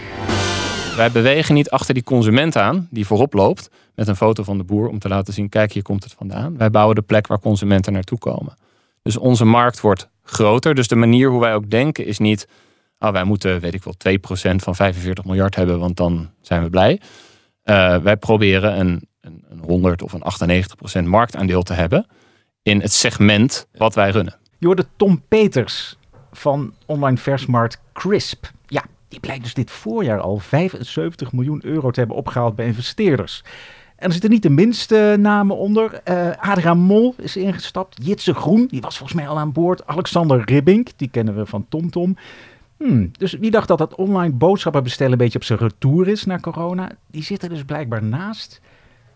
Wij 0.97 1.11
bewegen 1.11 1.55
niet 1.55 1.71
achter 1.71 1.95
die 1.95 2.03
consument 2.03 2.57
aan 2.57 2.89
die 2.91 3.07
voorop 3.07 3.33
loopt 3.33 3.71
met 3.95 4.09
een 4.09 4.17
foto 4.17 4.43
van 4.43 4.59
de 4.59 4.65
boer 4.65 4.89
om 4.89 4.99
te 4.99 5.09
laten 5.09 5.35
zien, 5.35 5.49
kijk 5.49 5.73
hier 5.73 5.83
komt 5.83 6.05
het 6.05 6.13
vandaan. 6.13 6.57
Wij 6.57 6.71
bouwen 6.71 6.95
de 6.95 7.03
plek 7.03 7.27
waar 7.27 7.39
consumenten 7.39 7.93
naartoe 7.93 8.19
komen. 8.19 8.57
Dus 9.03 9.17
onze 9.17 9.45
markt 9.45 9.81
wordt 9.81 10.09
groter. 10.23 10.75
Dus 10.75 10.89
de 10.89 10.97
manier 10.97 11.29
hoe 11.29 11.41
wij 11.41 11.55
ook 11.55 11.71
denken 11.71 12.07
is 12.07 12.19
niet, 12.19 12.49
ah, 12.99 13.13
wij 13.13 13.25
moeten, 13.25 13.61
weet 13.61 13.75
ik 13.75 13.85
wel, 13.85 13.95
2% 13.95 14.63
van 14.63 14.75
45 14.75 15.25
miljard 15.25 15.55
hebben, 15.55 15.79
want 15.79 15.97
dan 15.97 16.31
zijn 16.41 16.63
we 16.63 16.71
blij. 16.71 17.01
Eh, 17.63 17.97
wij 17.97 18.17
proberen 18.17 18.79
een, 18.81 19.09
een, 19.21 19.45
een 19.49 19.59
100 19.59 20.03
of 20.03 20.13
een 20.13 21.05
98% 21.05 21.05
marktaandeel 21.05 21.63
te 21.63 21.73
hebben 21.73 22.07
in 22.63 22.81
het 22.81 22.93
segment 22.93 23.67
wat 23.73 23.95
wij 23.95 24.11
runnen. 24.11 24.39
Je 24.59 24.67
hoorde 24.67 24.87
Tom 24.97 25.23
Peters 25.29 25.97
van 26.33 26.75
online 26.87 27.17
versmarkt 27.17 27.81
Crisp. 27.93 28.47
Die 29.13 29.21
blijkt 29.21 29.43
dus 29.43 29.55
dit 29.55 29.71
voorjaar 29.71 30.21
al 30.21 30.39
75 30.39 31.33
miljoen 31.33 31.61
euro 31.65 31.91
te 31.91 31.99
hebben 31.99 32.17
opgehaald 32.17 32.55
bij 32.55 32.67
investeerders. 32.67 33.45
En 33.97 34.07
er 34.07 34.13
zitten 34.13 34.31
niet 34.31 34.43
de 34.43 34.51
minste 34.51 35.17
namen 35.19 35.57
onder. 35.57 36.01
Eh 36.05 36.31
Adriaan 36.39 36.79
Mol 36.79 37.15
is 37.19 37.37
ingestapt. 37.37 37.99
Jitse 38.03 38.35
Groen, 38.35 38.67
die 38.67 38.81
was 38.81 38.97
volgens 38.97 39.19
mij 39.19 39.29
al 39.29 39.39
aan 39.39 39.53
boord. 39.53 39.87
Alexander 39.87 40.43
Ribbink, 40.45 40.89
die 40.97 41.09
kennen 41.09 41.37
we 41.37 41.47
van 41.47 41.67
TomTom. 41.69 42.17
Hmm, 42.77 43.11
dus 43.19 43.33
wie 43.33 43.51
dacht 43.51 43.69
dat 43.69 43.79
dat 43.79 43.95
online 43.95 44.33
boodschappen 44.33 44.83
bestellen 44.83 45.13
een 45.13 45.19
beetje 45.19 45.39
op 45.39 45.45
zijn 45.45 45.59
retour 45.59 46.09
is 46.09 46.25
na 46.25 46.39
corona? 46.39 46.91
Die 47.07 47.23
zit 47.23 47.43
er 47.43 47.49
dus 47.49 47.65
blijkbaar 47.65 48.03
naast. 48.03 48.61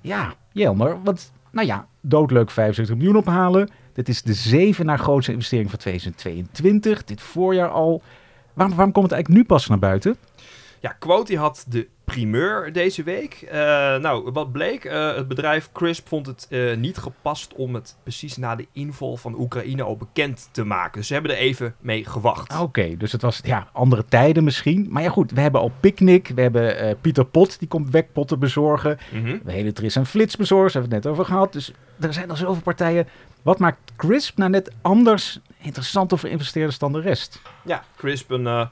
Ja, 0.00 0.34
Jelmer, 0.52 1.02
want 1.02 1.32
nou 1.50 1.66
ja, 1.66 1.86
doodleuk 2.00 2.50
75 2.50 2.96
miljoen 2.96 3.16
ophalen. 3.16 3.68
Dit 3.92 4.08
is 4.08 4.22
de 4.22 4.34
zeven 4.34 4.86
na 4.86 4.96
grootste 4.96 5.32
investering 5.32 5.70
van 5.70 5.78
2022. 5.78 7.04
Dit 7.04 7.20
voorjaar 7.20 7.68
al. 7.68 8.02
Waarom, 8.56 8.76
waarom 8.76 8.92
komt 8.92 9.06
het 9.06 9.14
eigenlijk 9.14 9.42
nu 9.42 9.48
pas 9.48 9.66
naar 9.66 9.78
buiten? 9.78 10.16
Ja, 10.80 10.96
Quote 10.98 11.38
had 11.38 11.64
de 11.68 11.88
primeur 12.04 12.72
deze 12.72 13.02
week. 13.02 13.34
Eh, 13.50 13.58
nou, 13.96 14.30
wat 14.32 14.52
bleek? 14.52 14.84
Eh, 14.84 15.14
het 15.14 15.28
bedrijf 15.28 15.72
Crisp 15.72 16.08
vond 16.08 16.26
het 16.26 16.46
eh, 16.50 16.76
niet 16.76 16.98
gepast 16.98 17.54
om 17.54 17.74
het 17.74 17.96
precies 18.02 18.36
na 18.36 18.56
de 18.56 18.66
inval 18.72 19.16
van 19.16 19.38
Oekraïne 19.38 19.82
al 19.82 19.96
bekend 19.96 20.48
te 20.52 20.64
maken. 20.64 20.98
Dus 20.98 21.06
ze 21.06 21.12
hebben 21.12 21.30
er 21.30 21.36
even 21.36 21.74
mee 21.80 22.04
gewacht. 22.04 22.60
Oké, 22.60 22.96
dus 22.96 23.12
het 23.12 23.22
was 23.22 23.40
ja, 23.44 23.68
andere 23.72 24.04
tijden 24.08 24.44
misschien. 24.44 24.86
Maar 24.90 25.02
ja 25.02 25.10
goed, 25.10 25.30
we 25.30 25.40
hebben 25.40 25.60
al 25.60 25.72
Picnic. 25.80 26.32
We 26.34 26.40
hebben 26.40 26.96
Pieter 27.00 27.24
Pot, 27.24 27.58
die 27.58 27.68
komt 27.68 27.90
wekpotten 27.90 28.38
bezorgen. 28.38 28.98
Mhm. 29.12 29.22
We 29.22 29.30
hebben 29.30 29.54
hele 29.54 29.72
Tris 29.72 29.96
en 29.96 30.06
Flits 30.06 30.36
bezorgd, 30.36 30.72
daar 30.72 30.82
hebben 30.82 30.90
we 30.90 30.96
het 30.96 31.04
net 31.04 31.12
over 31.12 31.34
gehad. 31.34 31.52
Dus 31.52 31.72
er 32.00 32.12
zijn 32.12 32.30
al 32.30 32.36
zoveel 32.36 32.62
partijen. 32.62 33.08
Wat 33.42 33.58
maakt 33.58 33.92
Crisp 33.96 34.38
nou 34.38 34.50
net 34.50 34.72
anders 34.82 35.40
interessanter 35.66 36.18
voor 36.18 36.28
investeerders 36.28 36.78
dan 36.78 36.92
de 36.92 37.00
rest? 37.00 37.40
Ja, 37.64 37.84
Crisp, 37.96 38.30
een 38.30 38.46
eh, 38.46 38.66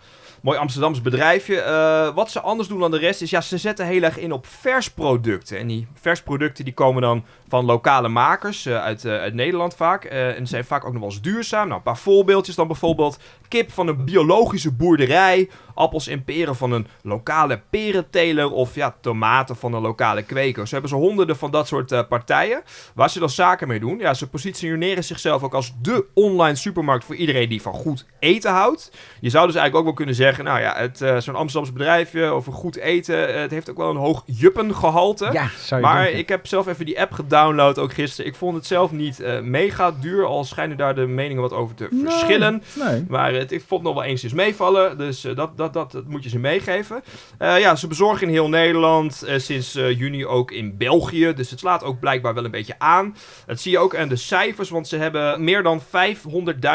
mooi 0.44 0.58
Amsterdams 0.58 1.02
bedrijfje. 1.02 1.60
Eh, 1.60 2.14
wat 2.14 2.30
ze 2.30 2.40
anders 2.40 2.68
doen 2.68 2.80
dan 2.80 2.90
de 2.90 2.98
rest 2.98 3.22
is, 3.22 3.30
ja, 3.30 3.40
ze 3.40 3.58
zetten 3.58 3.86
heel 3.86 4.02
erg 4.02 4.18
in 4.18 4.32
op 4.32 4.46
versproducten. 4.46 5.58
En 5.58 5.66
die 5.66 5.86
versproducten 5.94 6.64
die 6.64 6.74
komen 6.74 7.02
dan 7.02 7.24
van 7.48 7.64
lokale 7.64 8.08
makers 8.08 8.66
eh, 8.66 8.82
uit, 8.82 9.04
eh, 9.04 9.12
uit 9.12 9.34
Nederland 9.34 9.74
vaak. 9.74 10.04
En 10.04 10.46
zijn 10.46 10.64
vaak 10.64 10.84
ook 10.84 10.92
nog 10.92 11.00
wel 11.00 11.10
eens 11.10 11.20
duurzaam. 11.20 11.66
Nou, 11.66 11.76
een 11.76 11.82
paar 11.82 11.98
voorbeeldjes 11.98 12.54
dan 12.54 12.66
bijvoorbeeld 12.66 13.18
kip 13.48 13.72
van 13.72 13.88
een 13.88 14.04
biologische 14.04 14.72
boerderij. 14.72 15.50
Appels 15.74 16.06
en 16.06 16.24
peren 16.24 16.56
van 16.56 16.72
een 16.72 16.86
lokale 17.02 17.60
perenteler. 17.70 18.50
Of 18.50 18.74
ja, 18.74 18.96
tomaten 19.00 19.56
van 19.56 19.72
een 19.72 19.82
lokale 19.82 20.22
kweker. 20.22 20.66
Zo 20.66 20.72
hebben 20.72 20.90
ze 20.90 20.96
honderden 20.96 21.36
van 21.36 21.50
dat 21.50 21.66
soort 21.66 22.08
partijen. 22.08 22.62
Waar 22.94 23.10
ze 23.10 23.18
dan 23.18 23.30
zaken 23.30 23.68
mee 23.68 23.80
doen. 23.80 23.98
Ja, 23.98 24.14
ze 24.14 24.28
positioneren 24.28 25.04
zichzelf 25.04 25.42
ook 25.42 25.54
als 25.54 25.74
de 25.82 26.04
online 26.14 26.56
supermarkt 26.56 27.04
voor 27.04 27.14
iedereen 27.14 27.48
die 27.48 27.62
van 27.62 27.72
goed 27.72 28.06
eten 28.18 28.52
houdt. 28.52 28.90
Je 29.20 29.30
zou 29.30 29.46
dus 29.46 29.54
eigenlijk 29.54 29.76
ook 29.76 29.84
wel 29.84 29.92
kunnen 29.92 30.14
zeggen 30.14 30.33
zeggen, 30.34 30.44
nou 30.54 30.60
ja, 30.60 30.74
het, 30.76 31.00
eh, 31.00 31.16
zo'n 31.20 31.34
Amsterdamse 31.34 31.72
bedrijfje 31.72 32.24
over 32.24 32.52
goed 32.52 32.76
eten, 32.76 33.28
eh, 33.34 33.40
het 33.40 33.50
heeft 33.50 33.70
ook 33.70 33.76
wel 33.76 33.90
een 33.90 33.96
hoog 33.96 34.22
juppengehalte. 34.26 35.28
Ja, 35.32 35.48
zou 35.58 35.80
je 35.80 35.86
Maar 35.86 36.02
denken. 36.02 36.18
ik 36.18 36.28
heb 36.28 36.46
zelf 36.46 36.66
even 36.66 36.86
die 36.86 37.00
app 37.00 37.12
gedownload 37.12 37.78
ook 37.78 37.92
gisteren. 37.92 38.30
Ik 38.30 38.36
vond 38.36 38.56
het 38.56 38.66
zelf 38.66 38.90
niet 38.92 39.20
eh, 39.20 39.40
mega 39.40 39.92
duur, 40.00 40.24
al 40.24 40.44
schijnen 40.44 40.76
daar 40.76 40.94
de 40.94 41.06
meningen 41.06 41.42
wat 41.42 41.52
over 41.52 41.74
te 41.74 41.86
Nee, 41.90 42.02
verschillen. 42.04 42.62
Nee. 42.84 43.04
Maar 43.08 43.32
het, 43.32 43.52
ik 43.52 43.62
vond 43.66 43.84
het 43.84 43.94
nog 43.94 44.02
wel 44.02 44.10
eens 44.10 44.32
meevallen, 44.32 44.98
dus 44.98 45.20
dat, 45.20 45.56
dat, 45.56 45.72
dat, 45.72 45.92
dat 45.92 46.04
moet 46.06 46.22
je 46.22 46.28
ze 46.28 46.38
meegeven. 46.38 47.02
Ja, 47.38 47.76
ze 47.76 47.86
bezorgen 47.86 48.26
in 48.26 48.32
heel 48.32 48.48
Nederland, 48.48 49.24
sinds 49.36 49.72
juni 49.72 50.26
ook 50.26 50.50
in 50.50 50.76
België. 50.76 51.32
Dus 51.34 51.50
het 51.50 51.58
slaat 51.58 51.84
ook 51.84 52.00
blijkbaar 52.00 52.34
wel 52.34 52.44
een 52.44 52.50
beetje 52.50 52.74
aan. 52.78 53.16
Dat 53.46 53.60
zie 53.60 53.70
je 53.72 53.78
ook 53.78 53.96
aan 53.96 54.08
de 54.08 54.16
cijfers, 54.16 54.70
want 54.70 54.88
ze 54.88 54.96
hebben 54.96 55.44
meer 55.44 55.62
dan 55.62 55.80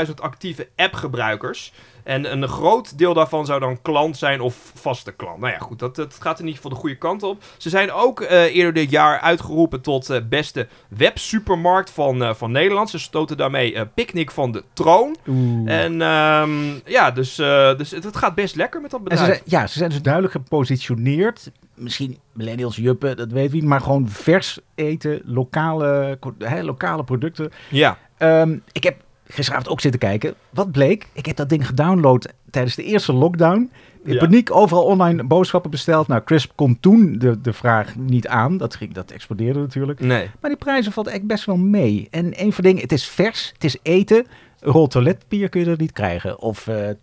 500.000 0.08 0.14
actieve 0.22 0.68
appgebruikers. 0.76 1.74
En 2.04 2.32
een 2.32 2.48
groot 2.48 2.98
deel 2.98 3.14
daarvan 3.14 3.46
zou 3.46 3.60
dan 3.60 3.82
klant 3.82 4.18
zijn 4.18 4.42
of 4.42 4.72
vaste 4.74 5.12
klant. 5.12 5.40
Nou 5.40 5.54
ja, 5.54 5.60
goed, 5.60 5.80
dat, 5.80 5.96
dat 5.96 6.18
gaat 6.20 6.40
in 6.40 6.46
ieder 6.46 6.56
geval 6.56 6.72
de 6.72 6.82
goede 6.82 6.98
kant 6.98 7.24
op. 7.24 7.44
Ze 7.58 7.70
zijn 7.70 7.92
ook 7.92 8.22
eh, 8.22 8.56
eerder 8.56 8.74
dit 8.74 8.90
jaar 8.90 9.20
uitgeroepen 9.20 9.82
tot 9.82 10.10
eh, 10.10 10.20
beste 10.30 10.68
websupermarkt 10.88 11.90
van, 11.90 12.24
eh, 12.24 12.34
van 12.34 12.52
Nederland. 12.52 12.90
Ze 12.90 13.00
stoten 13.00 13.38
daarmee 13.38 13.86
Picnic 13.86 14.32
van 14.32 14.52
de 14.52 14.64
troon. 14.74 15.16
Oeh. 15.28 15.72
En 15.72 16.02
ehm, 16.02 16.52
ja, 16.86 17.12
dus, 17.12 17.36
dus 17.78 17.92
het, 17.92 18.04
het 18.04 18.18
gaat 18.18 18.36
best 18.36 18.56
lekker 18.56 18.82
met 18.82 18.92
dat 18.92 19.00
ze 19.00 19.08
bedrijf. 19.08 19.28
zijn, 19.28 19.42
ja, 19.46 19.68
ze 19.68 19.78
zijn 19.78 19.90
dus 19.90 20.02
duidelijk 20.02 20.34
gepositioneerd. 20.34 21.52
Misschien 21.74 22.18
millennials 22.34 22.76
juppen, 22.76 23.18
dat 23.18 23.32
weet 23.32 23.52
wie. 23.52 23.64
Maar 23.64 23.82
gewoon 23.82 24.10
vers 24.10 24.60
eten, 24.76 25.22
lokale, 25.26 26.20
lokale 26.62 27.04
producten. 27.04 27.52
Ja, 27.70 27.98
Ehm, 28.20 28.58
ik 28.72 28.84
heb 28.84 29.02
gisteravond 29.34 29.70
ook 29.70 29.82
zitten 29.82 30.00
kijken. 30.00 30.34
Wat 30.50 30.72
bleek? 30.72 31.08
Ik 31.14 31.26
heb 31.26 31.36
dat 31.36 31.50
ding 31.50 31.68
gedownload 31.68 32.32
tijdens 32.50 32.76
de 32.76 32.84
eerste 32.84 33.14
lockdown. 33.14 33.72
In 34.04 34.14
Ja. 34.14 34.20
paniek 34.20 34.52
overal 34.56 34.84
online 34.84 35.24
boodschappen 35.24 35.72
besteld. 35.72 36.08
Nou, 36.08 36.22
Crisp 36.24 36.52
kon 36.56 36.78
toen 36.80 37.16
de, 37.18 37.42
de 37.42 37.54
vraag 37.54 37.96
niet 37.96 38.28
aan. 38.28 38.58
Dat, 38.58 38.76
ging, 38.76 38.94
dat 38.94 39.12
explodeerde 39.12 39.60
natuurlijk. 39.60 40.00
nee. 40.00 40.30
Maar 40.42 40.50
die 40.50 40.60
prijzen 40.60 40.92
valt 40.92 41.08
echt 41.08 41.24
best 41.24 41.46
wel 41.46 41.58
mee. 41.58 42.08
En 42.12 42.34
één 42.34 42.54
van 42.54 42.64
de 42.64 42.70
dingen, 42.70 42.82
het 42.84 42.92
is 42.92 43.08
vers, 43.08 43.50
het 43.54 43.64
is 43.64 43.78
eten. 43.82 44.26
Een 44.60 44.72
rol 44.72 44.88
toiletpapier 44.88 45.50
kun 45.50 45.62
je 45.62 45.70
er 45.72 45.78
niet 45.78 45.92
krijgen. 45.92 46.40
Of 46.40 46.68
eh, 46.68 46.90
eh, 46.90 46.96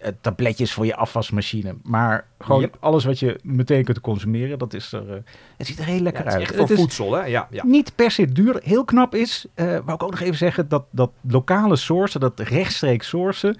eh, 0.00 0.12
tabletjes 0.20 0.72
voor 0.72 0.86
je 0.86 0.96
afwasmachine. 0.96 1.74
Maar 1.82 2.26
gewoon 2.38 2.60
Yep. 2.60 2.76
alles 2.80 3.04
wat 3.04 3.18
je 3.18 3.40
meteen 3.42 3.84
kunt 3.84 4.00
consumeren, 4.00 4.58
dat 4.58 4.74
is 4.74 4.92
er... 4.92 5.22
het 5.56 5.66
ziet 5.66 5.78
er 5.78 5.84
heel 5.84 6.00
lekker 6.00 6.24
het 6.24 6.32
is 6.32 6.38
uit. 6.38 6.48
echt 6.48 6.56
voor 6.56 6.68
Het 6.68 6.78
voedsel, 6.78 7.12
hè? 7.12 7.24
Ja, 7.24 7.48
ja. 7.50 7.64
niet 7.66 7.94
per 7.94 8.10
se 8.10 8.32
duur. 8.32 8.60
Heel 8.64 8.84
knap 8.84 9.14
is, 9.14 9.46
wou 9.54 9.92
ik 9.92 10.02
ook 10.02 10.10
nog 10.10 10.20
even 10.20 10.36
zeggen, 10.36 10.68
dat, 10.68 10.84
dat 10.90 11.10
lokale 11.20 11.76
sourcen, 11.76 12.20
dat 12.20 12.40
rechtstreeks 12.40 13.08
sourcen, 13.08 13.56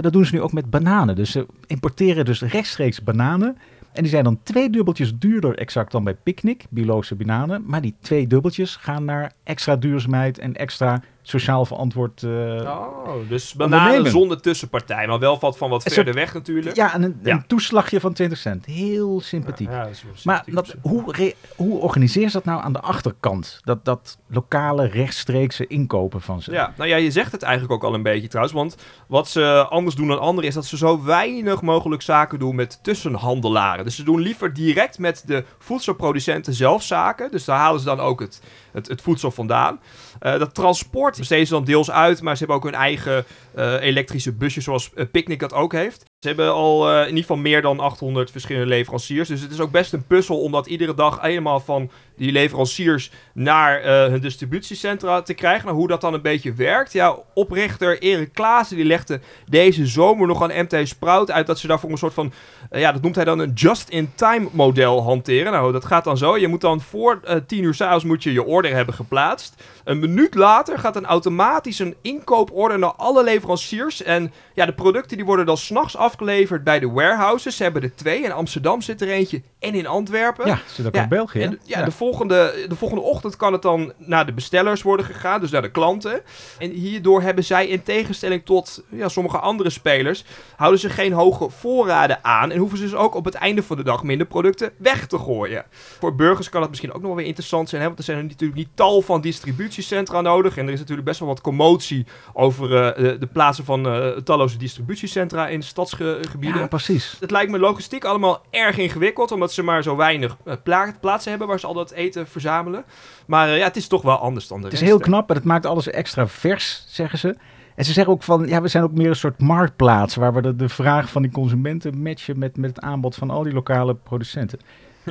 dat 0.00 0.12
doen 0.12 0.24
ze 0.24 0.34
nu 0.34 0.40
ook 0.40 0.52
met 0.52 0.70
bananen. 0.70 1.16
Dus 1.16 1.30
ze 1.30 1.46
importeren 1.66 2.24
dus 2.24 2.42
rechtstreeks 2.42 3.02
bananen. 3.02 3.56
En 3.92 4.02
die 4.02 4.10
zijn 4.10 4.24
dan 4.24 4.38
twee 4.42 4.70
dubbeltjes 4.70 5.18
duurder 5.18 5.58
exact 5.58 5.92
dan 5.92 6.04
bij 6.04 6.14
Picnic, 6.14 6.66
biologische 6.70 7.14
bananen. 7.14 7.62
Maar 7.66 7.80
die 7.80 7.94
twee 8.00 8.26
dubbeltjes 8.26 8.76
gaan 8.76 9.04
naar 9.04 9.32
extra 9.44 9.76
duurzaamheid 9.76 10.38
en 10.38 10.54
extra 10.54 11.02
sociaal 11.28 11.64
verantwoord. 11.66 12.22
eh, 12.22 12.30
Oh, 12.30 13.28
dus 13.28 13.54
bananen 13.54 14.10
zonder 14.10 14.40
tussenpartij. 14.40 15.06
Maar 15.06 15.18
wel 15.18 15.38
wat 15.38 15.56
van 15.56 15.70
wat 15.70 15.82
verder 15.82 16.04
soort- 16.04 16.16
weg 16.16 16.34
natuurlijk. 16.34 16.76
Ja, 16.76 16.94
en 16.94 17.02
een, 17.02 17.18
Ja. 17.22 17.32
een 17.34 17.46
toeslagje 17.46 18.00
van 18.00 18.12
20 18.12 18.38
cent. 18.38 18.64
Heel 18.66 19.20
sympathiek. 19.20 19.70
Ja, 19.70 19.84
dat 19.84 20.24
Maar 20.24 20.44
dat, 20.46 20.74
hoe, 20.82 21.34
hoe 21.56 21.78
organiseer 21.80 22.26
ze 22.28 22.32
dat 22.32 22.44
nou 22.44 22.62
aan 22.62 22.72
de 22.72 22.80
achterkant? 22.80 23.60
Dat, 23.64 23.84
dat 23.84 24.18
lokale 24.28 24.86
rechtstreekse 24.86 25.66
inkopen 25.66 26.20
van 26.20 26.42
ze. 26.42 26.52
Ja, 26.52 26.72
nou 26.76 26.88
ja, 26.88 26.96
je 26.96 27.10
zegt 27.10 27.32
het 27.32 27.42
eigenlijk 27.42 27.72
ook 27.72 27.84
al 27.90 27.94
een 27.94 28.02
beetje 28.02 28.28
trouwens. 28.28 28.54
Want 28.56 28.76
wat 29.08 29.28
ze 29.28 29.66
anders 29.68 29.94
doen 29.96 30.08
dan 30.08 30.20
anderen 30.20 30.48
is 30.48 30.54
dat 30.54 30.66
ze 30.66 30.76
zo 30.76 31.04
weinig 31.04 31.62
mogelijk 31.62 32.02
zaken 32.02 32.38
doen 32.38 32.54
met 32.54 32.78
tussenhandelaren. 32.82 33.84
Dus 33.84 33.96
ze 33.96 34.02
doen 34.02 34.20
liever 34.20 34.52
direct 34.52 34.98
met 34.98 35.22
de 35.26 35.44
voedselproducenten 35.58 36.54
zelf 36.54 36.82
zaken. 36.82 37.30
Dus 37.30 37.44
daar 37.44 37.58
halen 37.58 37.80
ze 37.80 37.86
dan 37.86 38.00
ook 38.00 38.20
het, 38.20 38.40
het, 38.72 38.88
het 38.88 39.02
voedsel 39.02 39.30
vandaan. 39.30 39.80
Eh, 40.20 40.38
dat 40.38 40.54
transport 40.54 41.15
besteden 41.18 41.46
ze 41.46 41.52
dan 41.52 41.64
deels 41.64 41.90
uit, 41.90 42.22
maar 42.22 42.32
ze 42.32 42.38
hebben 42.38 42.56
ook 42.56 42.64
hun 42.64 42.80
eigen 42.80 43.24
eh, 43.54 43.80
elektrische 43.80 44.32
busjes 44.32 44.64
zoals 44.64 44.94
eh, 44.94 45.04
Picnic 45.10 45.40
dat 45.40 45.52
ook 45.52 45.72
heeft. 45.72 46.04
Ze 46.20 46.28
hebben 46.28 46.52
al 46.52 46.90
eh, 46.90 47.00
in 47.00 47.06
ieder 47.06 47.20
geval 47.20 47.36
meer 47.36 47.62
dan 47.62 47.80
800 47.80 48.30
verschillende 48.30 48.68
leveranciers. 48.68 49.28
Dus 49.28 49.40
het 49.40 49.50
is 49.50 49.60
ook 49.60 49.70
best 49.70 49.92
een 49.92 50.06
puzzel 50.06 50.40
om 50.40 50.52
dat 50.52 50.66
iedere 50.66 50.94
dag 50.94 51.20
helemaal 51.20 51.60
van 51.60 51.90
die 52.16 52.32
leveranciers 52.32 53.10
naar 53.34 53.80
eh, 53.80 54.06
hun 54.06 54.20
distributiecentra 54.20 55.22
te 55.22 55.34
krijgen. 55.34 55.64
Nou, 55.64 55.76
hoe 55.78 55.88
dat 55.88 56.00
dan 56.00 56.14
een 56.14 56.22
beetje 56.22 56.52
werkt. 56.52 56.92
Ja, 56.92 57.18
oprichter 57.34 57.98
Erik 58.02 58.32
Klaassen 58.32 58.76
die 58.76 58.84
legde 58.84 59.20
deze 59.46 59.86
zomer 59.86 60.26
nog 60.26 60.42
aan 60.42 60.64
MT 60.64 60.88
Sprout 60.88 61.30
uit 61.30 61.46
dat 61.46 61.58
ze 61.58 61.66
daarvoor 61.66 61.90
een 61.90 61.98
soort 61.98 62.14
van, 62.14 62.32
eh, 62.70 62.80
ja, 62.80 62.92
dat 62.92 63.02
noemt 63.02 63.16
hij 63.16 63.24
dan 63.24 63.38
een 63.38 63.52
just-in-time 63.52 64.48
model 64.52 65.02
hanteren. 65.02 65.52
Nou, 65.52 65.72
dat 65.72 65.84
gaat 65.84 66.04
dan 66.04 66.18
zo. 66.18 66.36
Je 66.36 66.48
moet 66.48 66.60
dan 66.60 66.80
voor 66.80 67.20
eh 67.24 67.36
10 67.46 67.62
uur 67.62 67.74
s'avonds 67.74 68.04
moet 68.04 68.22
je 68.22 68.32
je 68.32 68.44
order 68.44 68.74
hebben 68.74 68.94
geplaatst. 68.94 69.62
Een 69.84 69.98
minuut 69.98 70.34
later 70.34 70.78
gaat 70.78 70.94
dan 70.94 71.06
automatisch 71.06 71.78
een 71.78 71.96
inkooporder 72.02 72.78
naar 72.78 72.92
alle 72.92 73.24
leveranciers. 73.24 74.02
En 74.02 74.32
ja, 74.54 74.66
de 74.66 74.74
producten 74.74 75.16
die 75.16 75.26
worden 75.26 75.46
dan 75.46 75.56
s'nachts 75.56 75.96
afgeleverd 76.06 76.64
bij 76.64 76.78
de 76.78 76.90
warehouses. 76.90 77.56
Ze 77.56 77.62
hebben 77.62 77.82
er 77.82 77.94
twee. 77.94 78.22
In 78.22 78.32
Amsterdam 78.32 78.82
zit 78.82 79.00
er 79.00 79.08
eentje 79.08 79.42
en 79.58 79.74
in 79.74 79.86
Antwerpen. 79.86 80.46
Ja, 80.46 80.58
zit 80.66 80.86
ook 80.86 80.94
Ja, 80.94 81.02
in 81.02 81.08
België. 81.08 81.40
En, 81.40 81.58
ja, 81.62 81.82
De, 81.82 81.90
volgende, 81.90 82.66
de 82.68 82.76
volgende 82.76 83.02
ochtend 83.02 83.36
kan 83.36 83.52
het 83.52 83.62
dan 83.62 83.92
naar 83.98 84.26
de 84.26 84.32
bestellers 84.32 84.82
worden 84.82 85.06
gegaan, 85.06 85.40
dus 85.40 85.50
naar 85.50 85.62
de 85.62 85.70
klanten. 85.70 86.20
En 86.58 86.70
hierdoor 86.70 87.22
hebben 87.22 87.44
zij 87.44 87.66
in 87.66 87.82
tegenstelling 87.82 88.44
tot 88.44 88.82
ja, 88.90 89.08
sommige 89.08 89.38
andere 89.38 89.70
spelers, 89.70 90.24
houden 90.56 90.80
ze 90.80 90.90
geen 90.90 91.12
hoge 91.12 91.50
voorraden 91.50 92.18
aan 92.24 92.50
en 92.50 92.58
hoeven 92.58 92.78
ze 92.78 92.84
dus 92.84 92.94
ook 92.94 93.14
op 93.14 93.24
het 93.24 93.34
einde 93.34 93.62
van 93.62 93.76
de 93.76 93.84
dag 93.84 94.02
minder 94.02 94.26
producten 94.26 94.72
weg 94.76 95.06
te 95.06 95.18
gooien. 95.18 95.64
Voor 95.98 96.14
burgers 96.14 96.48
kan 96.48 96.60
dat 96.60 96.68
misschien 96.68 96.92
ook 96.92 96.98
nog 97.00 97.06
wel 97.06 97.16
weer 97.16 97.26
interessant 97.26 97.68
zijn, 97.68 97.80
hè, 97.80 97.86
want 97.86 97.98
er 97.98 98.04
zijn 98.04 98.18
er 98.18 98.24
natuurlijk 98.24 98.58
niet 98.58 98.68
tal 98.74 99.02
van 99.02 99.20
distributiecentra 99.20 100.20
nodig 100.20 100.56
en 100.56 100.66
er 100.66 100.72
is 100.72 100.78
natuurlijk 100.78 101.06
best 101.06 101.20
wel 101.20 101.28
wat 101.28 101.40
commotie 101.40 102.06
over 102.32 102.76
eh, 102.76 103.02
de, 103.02 103.18
de 103.18 103.26
plaatsen 103.26 103.64
van 103.64 103.86
eh, 103.86 104.08
talloze 104.08 104.58
distributiecentra 104.58 105.48
in 105.48 105.62
stadsgebieden. 106.04 106.60
Ja, 106.60 106.66
precies. 106.66 107.16
Het 107.20 107.30
lijkt 107.30 107.50
me 107.50 107.58
logistiek 107.58 108.04
allemaal 108.04 108.42
erg 108.50 108.78
ingewikkeld, 108.78 109.32
omdat 109.32 109.52
ze 109.52 109.62
maar 109.62 109.82
zo 109.82 109.96
weinig 109.96 110.36
eh, 110.44 110.54
pla- 110.62 110.94
plaatsen 111.00 111.30
hebben 111.30 111.48
waar 111.48 111.60
ze 111.60 111.66
al 111.66 111.74
dat 111.74 111.90
eten 111.90 112.26
verzamelen. 112.26 112.84
Maar 113.26 113.48
eh, 113.48 113.56
ja, 113.58 113.64
het 113.64 113.76
is 113.76 113.86
toch 113.86 114.02
wel 114.02 114.16
anders 114.18 114.48
dan 114.48 114.58
de 114.58 114.64
Het 114.64 114.72
is 114.72 114.78
rest, 114.80 114.90
heel 114.90 115.00
hè. 115.00 115.06
knap 115.06 115.28
en 115.30 115.36
het 115.36 115.44
maakt 115.44 115.66
alles 115.66 115.88
extra 115.90 116.26
vers, 116.26 116.84
zeggen 116.88 117.18
ze. 117.18 117.36
En 117.74 117.84
ze 117.84 117.92
zeggen 117.92 118.12
ook 118.12 118.22
van, 118.22 118.46
ja, 118.46 118.60
we 118.62 118.68
zijn 118.68 118.84
ook 118.84 118.92
meer 118.92 119.08
een 119.08 119.16
soort 119.16 119.40
marktplaats... 119.40 120.14
waar 120.14 120.34
we 120.34 120.42
de, 120.42 120.56
de 120.56 120.68
vraag 120.68 121.08
van 121.10 121.22
die 121.22 121.30
consumenten 121.30 122.02
matchen 122.02 122.38
met, 122.38 122.56
met 122.56 122.70
het 122.76 122.80
aanbod 122.84 123.14
van 123.14 123.30
al 123.30 123.42
die 123.42 123.52
lokale 123.52 123.94
producenten. 123.94 124.58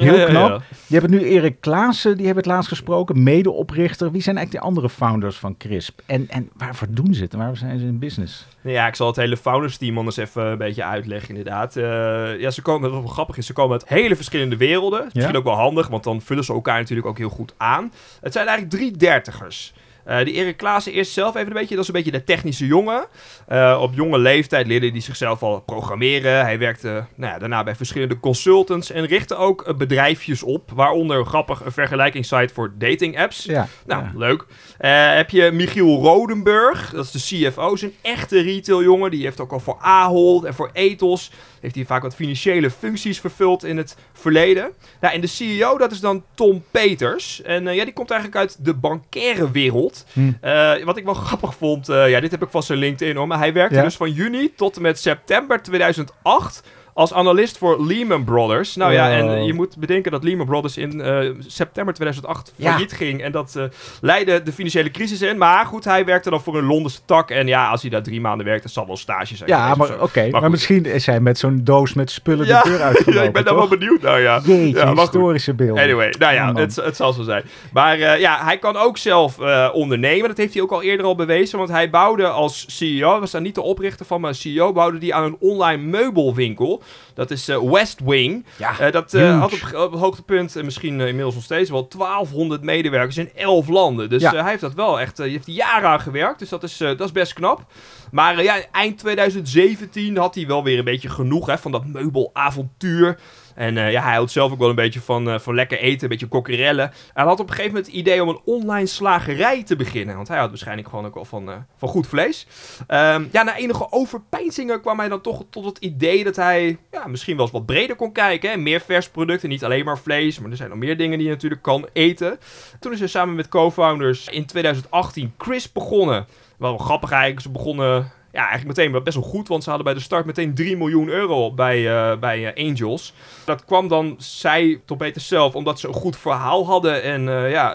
Heel 0.03 0.25
knap. 0.25 0.61
Je 0.87 0.95
hebt 0.95 1.09
nu 1.09 1.23
Erik 1.23 1.61
Klaassen, 1.61 2.17
die 2.17 2.25
hebben 2.25 2.43
het 2.43 2.51
laatst 2.51 2.69
gesproken, 2.69 3.23
medeoprichter. 3.23 4.11
Wie 4.11 4.21
zijn 4.21 4.37
eigenlijk 4.37 4.65
de 4.65 4.71
andere 4.71 4.89
founders 4.89 5.37
van 5.37 5.57
CRISP? 5.57 6.01
En, 6.05 6.29
en 6.29 6.49
waarvoor 6.57 6.87
doen 6.89 7.13
ze 7.13 7.23
het 7.23 7.33
en 7.33 7.39
waar 7.39 7.57
zijn 7.57 7.79
ze 7.79 7.85
in 7.85 7.99
business? 7.99 8.47
Ja, 8.61 8.87
ik 8.87 8.95
zal 8.95 9.07
het 9.07 9.15
hele 9.15 9.37
founders 9.37 9.77
team 9.77 9.97
anders 9.97 10.17
even 10.17 10.45
een 10.45 10.57
beetje 10.57 10.83
uitleggen 10.83 11.29
inderdaad. 11.29 11.75
Eh, 11.75 12.39
ja, 12.39 12.49
ze 12.49 12.61
komen, 12.61 12.91
wat 12.91 13.01
wel 13.01 13.09
grappig 13.09 13.37
is, 13.37 13.45
ze 13.45 13.53
komen 13.53 13.71
uit 13.71 13.87
hele 13.87 14.15
verschillende 14.15 14.57
werelden. 14.57 15.09
Misschien 15.13 15.37
ook 15.37 15.43
wel 15.43 15.53
handig, 15.53 15.87
want 15.87 16.03
dan 16.03 16.21
vullen 16.21 16.43
ze 16.43 16.53
elkaar 16.53 16.79
natuurlijk 16.79 17.07
ook 17.07 17.17
heel 17.17 17.29
goed 17.29 17.53
aan. 17.57 17.91
Het 18.21 18.33
zijn 18.33 18.47
eigenlijk 18.47 18.77
drie 18.77 18.97
dertigers. 18.97 19.73
Eh 20.05 20.25
die 20.25 20.33
Erik 20.33 20.57
Klaassen 20.57 20.93
eerst 20.93 21.11
zelf 21.11 21.35
even 21.35 21.47
een 21.47 21.53
beetje, 21.53 21.75
dat 21.75 21.83
is 21.83 21.87
een 21.87 21.95
beetje 21.95 22.11
de 22.11 22.23
technische 22.23 22.65
jongen. 22.65 23.05
Eh, 23.47 23.79
op 23.81 23.93
jonge 23.93 24.19
leeftijd 24.19 24.67
leerde 24.67 24.89
hij 24.89 24.99
zichzelf 24.99 25.43
al 25.43 25.61
programmeren. 25.61 26.41
Hij 26.41 26.59
werkte 26.59 27.05
nou 27.15 27.33
ja, 27.33 27.39
daarna 27.39 27.63
bij 27.63 27.75
verschillende 27.75 28.19
consultants 28.19 28.91
en 28.91 29.05
richtte 29.05 29.35
ook 29.35 29.61
eh, 29.61 29.75
bedrijfjes 29.75 30.43
op. 30.43 30.71
Waaronder 30.71 31.25
grappig 31.25 31.65
een 31.65 31.71
vergelijkingssite 31.71 32.53
voor 32.53 32.73
dating 32.77 33.19
apps. 33.19 33.43
Ja, 33.43 33.67
Nou, 33.85 34.03
ja. 34.03 34.11
leuk. 34.15 34.45
Eh, 34.77 35.15
heb 35.15 35.29
je 35.29 35.51
Michiel 35.51 36.01
Rodenburg, 36.01 36.89
dat 36.89 37.05
is 37.05 37.11
de 37.11 37.49
CFO, 37.49 37.73
is 37.73 37.81
een 37.81 37.95
echte 38.01 38.41
retailjongen. 38.41 39.11
Die 39.11 39.23
heeft 39.23 39.39
ook 39.39 39.51
al 39.51 39.59
voor 39.59 39.77
Ahold 39.79 40.43
en 40.43 40.53
voor 40.53 40.69
Ethos, 40.73 41.31
heeft 41.65 41.77
hij 41.77 41.85
vaak 41.85 42.01
wat 42.01 42.15
financiële 42.15 42.69
functies 42.69 43.19
vervuld 43.19 43.63
in 43.63 43.77
het 43.77 43.95
verleden. 44.13 44.71
Nou, 45.01 45.13
en 45.13 45.21
de 45.21 45.27
CEO, 45.27 45.77
dat 45.77 45.91
is 45.91 45.99
dan 45.99 46.23
Tom 46.33 46.63
Peters. 46.71 47.41
En 47.41 47.67
eh, 47.67 47.75
ja, 47.75 47.83
die 47.83 47.93
komt 47.93 48.11
eigenlijk 48.11 48.41
uit 48.41 48.65
de 48.65 48.73
bankaire 48.73 49.51
wereld. 49.51 50.05
Hm. 50.13 50.31
Eh, 50.41 50.83
wat 50.83 50.97
ik 50.97 51.05
wel 51.05 51.13
grappig 51.27 51.55
vond, 51.55 51.89
eh, 51.89 52.09
ja, 52.09 52.19
dit 52.19 52.31
heb 52.31 52.43
ik 52.43 52.49
van 52.49 52.63
zijn 52.63 52.79
LinkedIn 52.79 53.15
hoor, 53.15 53.27
maar 53.27 53.37
hij 53.37 53.53
werkte 53.53 53.75
Ja? 53.75 53.83
dus 53.83 53.95
van 53.95 54.11
juni 54.11 54.53
tot 54.55 54.75
en 54.75 54.81
met 54.81 54.99
september 54.99 55.61
2008 55.61 56.63
als 56.97 57.13
analist 57.13 57.57
voor 57.57 57.85
Lehman 57.85 58.23
Brothers. 58.23 58.75
Nou 58.75 58.93
ja, 58.93 59.09
en 59.11 59.25
Wow. 59.25 59.45
je 59.45 59.53
moet 59.53 59.77
bedenken 59.77 60.11
dat 60.11 60.23
Lehman 60.23 60.45
Brothers 60.45 60.77
in 60.77 61.01
eh, 61.01 61.29
september 61.47 61.93
2008 61.93 62.53
Ja. 62.55 62.69
failliet 62.71 62.93
ging. 62.93 63.21
En 63.21 63.31
dat 63.31 63.55
eh, 63.55 63.63
leidde 64.01 64.43
de 64.43 64.51
financiële 64.51 64.91
crisis 64.91 65.21
in. 65.21 65.37
Maar 65.37 65.65
goed, 65.65 65.83
hij 65.83 66.05
werkte 66.05 66.29
dan 66.29 66.41
voor 66.41 66.57
een 66.57 66.65
Londense 66.65 66.99
tak. 67.05 67.29
En 67.31 67.47
ja, 67.47 67.69
als 67.69 67.81
hij 67.81 67.89
daar 67.89 68.03
drie 68.03 68.21
maanden 68.21 68.45
werkt, 68.45 68.63
dat 68.63 68.71
zal 68.71 68.87
wel 68.87 68.97
stage 68.97 69.35
zijn. 69.35 69.49
Ja, 69.49 69.75
maar 69.75 70.01
oké. 70.01 70.29
Maar, 70.29 70.49
misschien 70.49 70.85
is 70.85 71.05
hij 71.05 71.19
met 71.19 71.37
zo'n 71.37 71.61
doos 71.63 71.93
met 71.93 72.11
spullen 72.11 72.45
Ja, 72.45 72.61
de 72.61 72.69
deur 72.69 72.81
uitgelopen, 72.81 73.13
ja, 73.21 73.27
ik 73.27 73.33
ben 73.33 73.45
daar 73.45 73.55
wel 73.55 73.67
benieuwd 73.67 74.01
naar, 74.01 74.21
ja. 74.21 74.39
Jeetje, 74.43 74.79
Ja, 74.79 74.93
historische 74.95 75.53
beelden. 75.53 75.83
Anyway, 75.83 76.13
nou 76.19 76.33
ja, 76.33 76.49
Oh, 76.49 76.55
het, 76.55 76.75
het 76.75 76.95
zal 76.95 77.13
zo 77.13 77.23
zijn. 77.23 77.43
Maar 77.73 77.99
eh, 77.99 78.19
ja, 78.19 78.43
hij 78.45 78.57
kan 78.57 78.77
ook 78.77 78.97
zelf 78.97 79.39
eh, 79.39 79.69
ondernemen. 79.73 80.27
Dat 80.27 80.37
heeft 80.37 80.53
hij 80.53 80.61
ook 80.63 80.71
al 80.71 80.81
eerder 80.83 81.05
al 81.05 81.15
bewezen. 81.15 81.57
Want 81.57 81.69
hij 81.69 81.89
bouwde 81.89 82.27
als 82.27 82.65
CEO, 82.67 83.19
was 83.19 83.31
daar 83.31 83.41
niet 83.41 83.55
de 83.55 83.61
oprichter 83.61 84.05
van, 84.05 84.21
maar 84.21 84.35
CEO, 84.35 84.71
bouwde 84.71 84.97
hij 84.99 85.13
aan 85.13 85.23
een 85.23 85.37
online 85.39 85.81
meubelwinkel. 85.83 86.83
Dat 87.13 87.31
is 87.31 87.47
eh, 87.49 87.61
West 87.71 87.99
Wing. 88.03 88.45
Ja, 88.57 88.79
Eh, 88.79 88.91
dat 88.91 89.13
eh, 89.13 89.39
had 89.39 89.53
op, 89.53 89.73
op 89.93 89.99
hoogtepunt, 89.99 90.55
en 90.55 90.65
misschien 90.65 90.99
inmiddels 91.01 91.35
nog 91.35 91.43
steeds 91.43 91.69
wel, 91.69 91.87
1200 91.87 92.61
medewerkers 92.63 93.17
in 93.17 93.29
11 93.35 93.67
landen. 93.67 94.09
Dus 94.09 94.21
Ja. 94.21 94.31
hij 94.35 94.49
heeft 94.49 94.61
dat 94.61 94.73
wel 94.73 94.99
echt, 94.99 95.17
hij 95.17 95.29
heeft 95.29 95.45
jaren 95.47 95.89
aan 95.89 95.99
gewerkt. 96.01 96.39
Dus 96.39 96.49
dat 96.49 96.63
is, 96.63 96.77
dat 96.77 97.01
is 97.01 97.11
best 97.11 97.33
knap. 97.33 97.65
Maar 98.11 98.43
ja, 98.43 98.55
eind 98.71 98.97
2017 98.97 100.17
had 100.17 100.35
hij 100.35 100.47
wel 100.47 100.63
weer 100.63 100.77
een 100.77 100.83
beetje 100.83 101.09
genoeg 101.09 101.45
hè, 101.45 101.57
van 101.57 101.71
dat 101.71 101.85
meubelavontuur. 101.85 103.19
En 103.55 103.77
eh, 103.77 103.91
ja, 103.91 104.03
hij 104.03 104.13
houdt 104.13 104.31
zelf 104.31 104.51
ook 104.51 104.59
wel 104.59 104.69
een 104.69 104.75
beetje 104.75 105.01
van, 105.01 105.29
eh, 105.29 105.39
van 105.39 105.55
lekker 105.55 105.79
eten, 105.79 106.03
een 106.03 106.09
beetje 106.09 106.27
kokkerellen. 106.27 106.91
Hij 107.13 107.23
had 107.23 107.39
op 107.39 107.47
een 107.49 107.55
gegeven 107.55 107.73
moment 107.73 107.85
het 107.85 107.95
idee 107.95 108.23
om 108.23 108.29
een 108.29 108.41
online 108.45 108.85
slagerij 108.85 109.63
te 109.63 109.75
beginnen. 109.75 110.15
Want 110.15 110.27
hij 110.27 110.37
had 110.37 110.49
waarschijnlijk 110.49 110.87
gewoon 110.87 111.05
ook 111.05 111.13
wel 111.13 111.25
van, 111.25 111.49
eh, 111.49 111.55
van 111.77 111.89
goed 111.89 112.07
vlees. 112.07 112.47
Ehm, 112.87 113.25
ja, 113.31 113.43
na 113.43 113.57
enige 113.57 113.91
overpeinzingen 113.91 114.81
kwam 114.81 114.99
hij 114.99 115.09
dan 115.09 115.21
toch 115.21 115.43
tot 115.49 115.65
het 115.65 115.77
idee 115.77 116.23
dat 116.23 116.35
hij 116.35 116.77
ja, 116.91 117.07
misschien 117.07 117.35
wel 117.35 117.45
eens 117.45 117.53
wat 117.53 117.65
breder 117.65 117.95
kon 117.95 118.11
kijken. 118.11 118.49
Hè? 118.49 118.57
Meer 118.57 118.81
vers 118.81 119.09
producten, 119.09 119.49
niet 119.49 119.63
alleen 119.63 119.85
maar 119.85 119.99
vlees. 119.99 120.39
Maar 120.39 120.51
er 120.51 120.57
zijn 120.57 120.69
nog 120.69 120.77
meer 120.77 120.97
dingen 120.97 121.17
die 121.17 121.27
je 121.27 121.33
natuurlijk 121.33 121.61
kan 121.61 121.87
eten. 121.93 122.39
Toen 122.79 122.91
is 122.91 122.99
hij 122.99 123.07
samen 123.07 123.35
met 123.35 123.49
co-founders 123.49 124.27
in 124.27 124.45
2018 124.45 125.33
Chris 125.37 125.71
begonnen. 125.71 126.25
Wel 126.57 126.77
grappig 126.77 127.11
eigenlijk, 127.11 127.41
ze 127.41 127.51
begonnen... 127.51 128.11
Ja, 128.35 128.47
eigenlijk 128.47 128.77
meteen 128.77 129.03
best 129.03 129.17
wel 129.17 129.25
goed, 129.25 129.47
want 129.47 129.63
ze 129.63 129.69
hadden 129.69 129.87
bij 129.87 129.95
de 129.95 130.01
start 130.03 130.25
meteen 130.25 130.53
3 130.53 130.77
miljoen 130.77 131.09
euro 131.09 131.53
bij, 131.53 132.09
eh, 132.11 132.17
bij 132.17 132.53
eh, 132.53 132.69
Angels. 132.69 133.13
Dat 133.45 133.65
kwam 133.65 133.87
dan, 133.87 134.15
zij 134.17 134.81
tot 134.85 134.97
beter 134.97 135.21
zelf, 135.21 135.55
omdat 135.55 135.79
ze 135.79 135.87
een 135.87 135.93
goed 135.93 136.17
verhaal 136.17 136.65
hadden. 136.65 137.03
En 137.03 137.29
eh, 137.29 137.51
ja, 137.51 137.73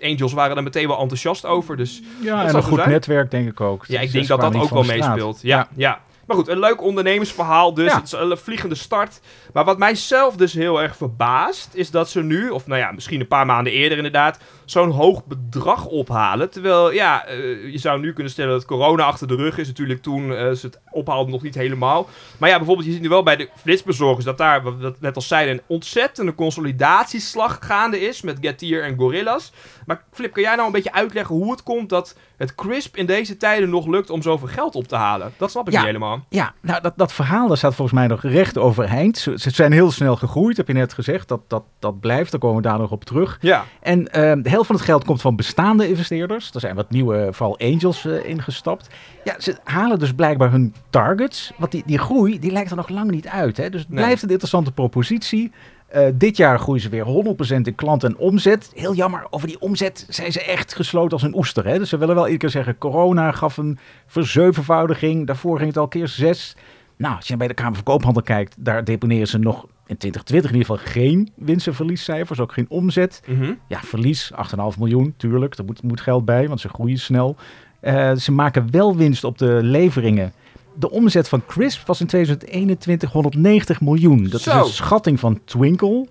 Angels 0.00 0.32
waren 0.32 0.54
daar 0.54 0.64
meteen 0.64 0.88
wel 0.88 0.98
enthousiast 0.98 1.46
over. 1.46 1.76
Dus 1.76 2.02
Ja, 2.22 2.44
en 2.46 2.54
een 2.54 2.62
goed 2.62 2.78
zijn. 2.78 2.90
netwerk 2.90 3.30
denk 3.30 3.48
ik 3.48 3.60
ook. 3.60 3.84
ja, 3.86 4.00
ik 4.00 4.06
Ze 4.06 4.12
denk 4.12 4.26
dat 4.26 4.40
dat 4.40 4.56
ook 4.56 4.70
wel 4.70 4.82
meespeelt. 4.82 5.38
Ja, 5.42 5.68
ja. 5.76 6.00
Maar 6.30 6.38
goed, 6.38 6.48
een 6.48 6.58
leuk 6.58 6.82
ondernemersverhaal 6.82 7.74
dus. 7.74 7.90
Ja. 7.90 7.96
Het 7.96 8.04
is 8.04 8.12
een 8.12 8.38
vliegende 8.38 8.74
start. 8.74 9.20
Maar 9.52 9.64
wat 9.64 9.78
mij 9.78 9.94
zelf 9.94 10.36
dus 10.36 10.52
heel 10.52 10.82
erg 10.82 10.96
verbaast... 10.96 11.74
is 11.74 11.90
dat 11.90 12.10
ze 12.10 12.22
nu, 12.22 12.48
of 12.50 12.66
nou 12.66 12.80
ja, 12.80 12.92
misschien 12.92 13.20
een 13.20 13.28
paar 13.28 13.46
maanden 13.46 13.72
eerder 13.72 13.96
inderdaad... 13.96 14.38
zo'n 14.64 14.90
hoog 14.90 15.24
bedrag 15.24 15.86
ophalen. 15.86 16.50
Terwijl, 16.50 16.92
ja, 16.92 17.26
eh, 17.26 17.72
je 17.72 17.78
zou 17.78 18.00
nu 18.00 18.12
kunnen 18.12 18.32
stellen 18.32 18.52
dat 18.52 18.64
corona 18.64 19.04
achter 19.04 19.28
de 19.28 19.34
rug 19.34 19.58
is. 19.58 19.66
Natuurlijk 19.66 20.02
toen 20.02 20.34
eh, 20.34 20.50
ze 20.50 20.66
het 20.66 20.80
ophaalden 20.90 21.32
nog 21.32 21.42
niet 21.42 21.54
helemaal. 21.54 22.08
Maar 22.38 22.48
ja, 22.48 22.56
bijvoorbeeld, 22.56 22.86
je 22.86 22.92
ziet 22.92 23.02
nu 23.02 23.08
wel 23.08 23.22
bij 23.22 23.36
de 23.36 23.48
flitsbezorgers... 23.56 24.24
dat 24.24 24.38
daar, 24.38 24.62
wat 24.62 24.76
we 24.76 24.94
net 25.00 25.16
al 25.16 25.22
zeiden, 25.22 25.54
een 25.54 25.62
ontzettende 25.66 26.34
consolidatieslag 26.34 27.58
gaande 27.60 28.00
is... 28.00 28.22
met 28.22 28.38
Getir 28.40 28.84
en 28.84 28.96
Gorillas. 28.96 29.52
Maar 29.86 30.04
Flip, 30.12 30.32
kan 30.32 30.42
jij 30.42 30.54
nou 30.54 30.66
een 30.66 30.72
beetje 30.72 30.92
uitleggen 30.92 31.34
hoe 31.34 31.50
het 31.50 31.62
komt... 31.62 31.88
dat 31.88 32.16
het 32.40 32.54
Crisp 32.54 32.96
in 32.96 33.06
deze 33.06 33.36
tijden 33.36 33.70
nog 33.70 33.86
lukt 33.86 34.10
om 34.10 34.22
zoveel 34.22 34.48
geld 34.48 34.74
op 34.74 34.88
te 34.88 34.96
halen? 34.96 35.32
Dat 35.36 35.50
snap 35.50 35.66
ik 35.66 35.72
Ja. 35.72 35.78
niet 35.78 35.86
helemaal. 35.86 36.24
Ja, 36.28 36.52
nou 36.60 36.82
dat, 36.82 36.92
dat 36.96 37.12
verhaal 37.12 37.48
daar 37.48 37.56
staat 37.56 37.74
volgens 37.74 37.98
mij 37.98 38.06
nog 38.06 38.22
recht 38.22 38.58
overeind. 38.58 39.18
Ze, 39.18 39.32
ze 39.38 39.50
zijn 39.50 39.72
heel 39.72 39.90
snel 39.90 40.16
gegroeid, 40.16 40.56
heb 40.56 40.66
je 40.66 40.72
net 40.72 40.92
gezegd. 40.92 41.28
Dat, 41.28 41.40
dat, 41.46 41.62
dat 41.78 42.00
blijft, 42.00 42.30
daar 42.30 42.40
komen 42.40 42.56
we 42.56 42.68
daar 42.68 42.78
nog 42.78 42.90
op 42.90 43.04
terug. 43.04 43.38
Ja. 43.40 43.64
En 43.80 44.12
ehm, 44.12 44.42
de 44.42 44.48
helft 44.50 44.66
van 44.66 44.76
het 44.76 44.84
geld 44.84 45.04
komt 45.04 45.20
van 45.20 45.36
bestaande 45.36 45.88
investeerders. 45.88 46.50
Er 46.54 46.60
zijn 46.60 46.74
wat 46.76 46.90
nieuwe, 46.90 47.28
vooral 47.30 47.58
angels, 47.58 48.04
eh, 48.06 48.24
ingestapt. 48.28 48.88
Ja, 49.24 49.34
ze 49.38 49.56
halen 49.64 49.98
dus 49.98 50.12
blijkbaar 50.14 50.50
hun 50.50 50.74
targets. 50.90 51.52
Want 51.56 51.72
die, 51.72 51.82
die 51.86 51.98
groei, 51.98 52.38
die 52.38 52.50
lijkt 52.52 52.70
er 52.70 52.76
nog 52.76 52.88
lang 52.88 53.10
niet 53.10 53.28
uit. 53.28 53.56
Hè? 53.56 53.70
Dus 53.70 53.80
het 53.80 53.90
Nee. 53.90 54.04
blijft 54.04 54.22
een 54.22 54.28
interessante 54.28 54.72
propositie. 54.72 55.52
Eh, 55.90 56.06
dit 56.14 56.36
jaar 56.36 56.58
groeien 56.58 56.82
ze 56.82 56.88
weer 56.88 57.04
100% 57.04 57.66
in 57.66 57.74
klant 57.74 58.04
en 58.04 58.16
omzet. 58.16 58.70
Heel 58.74 58.94
jammer, 58.94 59.26
over 59.30 59.48
die 59.48 59.60
omzet 59.60 60.06
zijn 60.08 60.32
ze 60.32 60.42
echt 60.42 60.74
gesloten 60.74 61.12
als 61.12 61.22
een 61.22 61.36
oester. 61.36 61.66
Hè? 61.66 61.78
Dus 61.78 61.88
ze 61.88 61.98
willen 61.98 62.14
wel 62.14 62.24
iedere 62.24 62.40
keer 62.40 62.50
zeggen, 62.50 62.78
corona 62.78 63.32
gaf 63.32 63.56
een 63.56 63.78
verzevenvoudiging. 64.06 65.26
Daarvoor 65.26 65.56
ging 65.56 65.68
het 65.68 65.78
al 65.78 65.88
keer 65.88 66.08
zes. 66.08 66.56
Nou, 66.96 67.16
als 67.16 67.28
je 67.28 67.36
bij 67.36 67.48
de 67.48 67.54
Kamer 67.54 67.74
van 67.74 67.82
Koophandel 67.82 68.22
kijkt, 68.22 68.54
daar 68.58 68.84
deponeren 68.84 69.26
ze 69.26 69.38
nog 69.38 69.66
in 69.86 69.96
2020 69.96 70.50
in 70.50 70.56
ieder 70.56 70.74
geval 70.74 70.92
geen 70.92 71.30
winst- 71.36 71.66
en 71.66 71.74
verliescijfers. 71.74 72.40
Ook 72.40 72.52
geen 72.52 72.66
omzet. 72.68 73.22
Mhm. 73.26 73.52
Ja, 73.68 73.80
verlies, 73.80 74.32
8,5 74.34 74.78
miljoen, 74.78 75.14
tuurlijk. 75.16 75.54
Er 75.54 75.64
moet, 75.64 75.82
moet 75.82 76.00
geld 76.00 76.24
bij, 76.24 76.48
want 76.48 76.60
ze 76.60 76.68
groeien 76.68 76.98
snel. 76.98 77.36
Eh, 77.80 78.14
ze 78.14 78.32
maken 78.32 78.70
wel 78.70 78.96
winst 78.96 79.24
op 79.24 79.38
de 79.38 79.58
leveringen. 79.62 80.32
De 80.74 80.90
omzet 80.90 81.28
van 81.28 81.46
Crisp 81.46 81.86
was 81.86 82.00
in 82.00 82.06
2021 82.06 83.12
190 83.12 83.80
miljoen. 83.80 84.28
Dat 84.28 84.40
Zo. 84.40 84.50
is 84.50 84.66
een 84.66 84.72
schatting 84.72 85.20
van 85.20 85.40
Twinkle. 85.44 86.06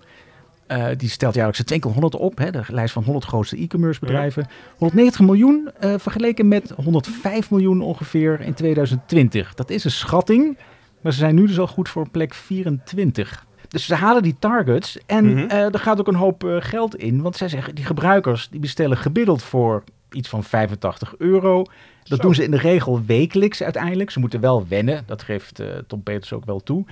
Eh, 0.66 0.86
die 0.96 1.08
stelt 1.08 1.34
jaarlijks 1.34 1.58
de 1.58 1.64
Twinkle 1.64 1.90
100 1.90 2.14
op, 2.16 2.38
hè, 2.38 2.50
de 2.50 2.62
lijst 2.68 2.92
van 2.92 3.04
100 3.04 3.24
grootste 3.24 3.56
e-commerce 3.56 4.00
bedrijven. 4.00 4.48
190 4.76 5.20
miljoen 5.20 5.70
eh, 5.78 5.94
vergeleken 5.98 6.48
met 6.48 6.72
105 6.84 7.50
miljoen 7.50 7.80
ongeveer 7.80 8.40
in 8.40 8.54
2020. 8.54 9.54
Dat 9.54 9.70
is 9.70 9.84
een 9.84 9.90
schatting, 9.90 10.58
maar 11.00 11.12
ze 11.12 11.18
zijn 11.18 11.34
nu 11.34 11.46
dus 11.46 11.58
al 11.58 11.66
goed 11.66 11.88
voor 11.88 12.08
plek 12.08 12.34
24. 12.34 13.46
Dus 13.68 13.86
ze 13.86 13.94
halen 13.94 14.22
die 14.22 14.36
targets 14.38 14.98
en 15.06 15.48
eh, 15.48 15.74
er 15.74 15.78
gaat 15.78 16.00
ook 16.00 16.08
een 16.08 16.14
hoop 16.14 16.44
geld 16.58 16.96
in. 16.96 17.22
Want 17.22 17.36
zij 17.36 17.48
zeggen, 17.48 17.74
die 17.74 17.84
gebruikers 17.84 18.48
die 18.48 18.60
bestellen 18.60 18.96
gemiddeld 18.96 19.42
voor 19.42 19.84
iets 20.12 20.28
van 20.28 20.44
85 20.44 21.14
euro. 21.18 21.64
Dat 22.02 22.18
Zo. 22.18 22.24
doen 22.24 22.34
ze 22.34 22.44
in 22.44 22.50
de 22.50 22.56
regel 22.56 23.04
wekelijks 23.04 23.62
uiteindelijk. 23.62 24.10
Ze 24.10 24.20
moeten 24.20 24.40
wel 24.40 24.66
wennen, 24.68 25.02
dat 25.06 25.22
geeft 25.22 25.60
eh, 25.60 25.66
Tom 25.86 26.02
Peters 26.02 26.32
ook 26.32 26.44
wel 26.44 26.60
toe. 26.60 26.84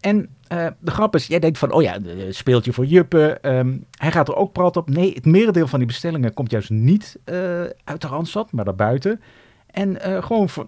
En 0.00 0.28
eh, 0.48 0.66
de 0.78 0.90
grap 0.90 1.14
is, 1.14 1.26
jij 1.26 1.38
denkt 1.38 1.58
van, 1.58 1.72
oh 1.72 1.82
ja, 1.82 1.96
een 1.96 2.34
speeltje 2.34 2.72
voor 2.72 2.86
juppen. 2.86 3.42
Ehm, 3.42 3.76
hij 3.90 4.12
gaat 4.12 4.28
er 4.28 4.36
ook 4.36 4.52
prat 4.52 4.76
op. 4.76 4.88
Nee, 4.88 5.12
het 5.14 5.24
merendeel 5.24 5.66
van 5.66 5.78
die 5.78 5.88
bestellingen 5.88 6.34
komt 6.34 6.50
juist 6.50 6.70
niet 6.70 7.18
eh, 7.24 7.60
uit 7.84 8.00
de 8.00 8.06
Randstad, 8.06 8.52
maar 8.52 8.64
daarbuiten. 8.64 9.20
En 9.66 10.00
eh, 10.00 10.22
gewoon 10.22 10.48
voor, 10.48 10.66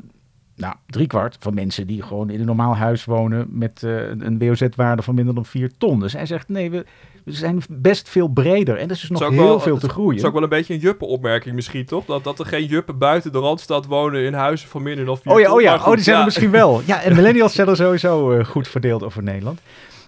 nou, 0.58 0.74
driekwart 0.86 1.36
van 1.40 1.54
mensen 1.54 1.86
die 1.86 2.02
gewoon 2.02 2.30
in 2.30 2.40
een 2.40 2.46
normaal 2.46 2.76
huis 2.76 3.04
wonen 3.04 3.46
met 3.50 3.82
eh, 3.82 4.08
een- 4.08 4.38
WOZ-waarde 4.38 5.02
van 5.02 5.14
minder 5.14 5.34
dan 5.34 5.44
4 5.44 5.70
ton. 5.78 6.00
Dus 6.00 6.12
hij 6.12 6.26
zegt, 6.26 6.48
nee, 6.48 6.70
we, 6.70 6.84
we 7.24 7.32
zijn 7.32 7.62
best 7.70 8.08
veel 8.08 8.28
breder. 8.28 8.76
En 8.76 8.84
er 8.84 8.90
is 8.90 9.00
dus 9.00 9.10
nog 9.10 9.28
heel 9.28 9.30
wel- 9.42 9.60
veel 9.60 9.78
te 9.78 9.88
groeien. 9.88 10.10
Dat 10.10 10.18
is 10.20 10.24
ook 10.26 10.32
wel 10.32 10.42
een 10.42 10.48
beetje 10.48 10.74
een 10.74 10.80
juppenopmerking 10.80 11.54
misschien, 11.54 11.84
toch? 11.86 12.04
Dat, 12.04 12.24
dat 12.24 12.38
er 12.38 12.46
geen 12.46 12.64
juppen 12.66 12.98
buiten 12.98 13.32
de 13.32 13.38
Randstad 13.38 13.86
wonen 13.86 14.22
in 14.24 14.34
huizen 14.34 14.68
van 14.68 14.82
minder 14.82 15.04
dan 15.04 15.18
vier 15.18 15.32
Oh 15.32 15.38
ja, 15.40 15.46
ton. 15.46 15.54
oh 15.54 15.60
ja. 15.62 15.70
Maar 15.70 15.78
goed, 15.78 15.88
oh, 15.88 15.94
die 15.94 16.02
zijn 16.04 16.14
ja. 16.14 16.20
er 16.20 16.26
misschien 16.28 16.50
wel. 16.50 16.82
Ja, 16.84 17.02
en 17.02 17.14
millennials 17.16 17.54
zijn 17.54 17.68
er 17.68 17.76
sowieso 17.76 18.30
eh, 18.32 18.44
goed 18.44 18.68
verdeeld 18.68 19.02
over 19.04 19.22
Nederland. 19.22 19.60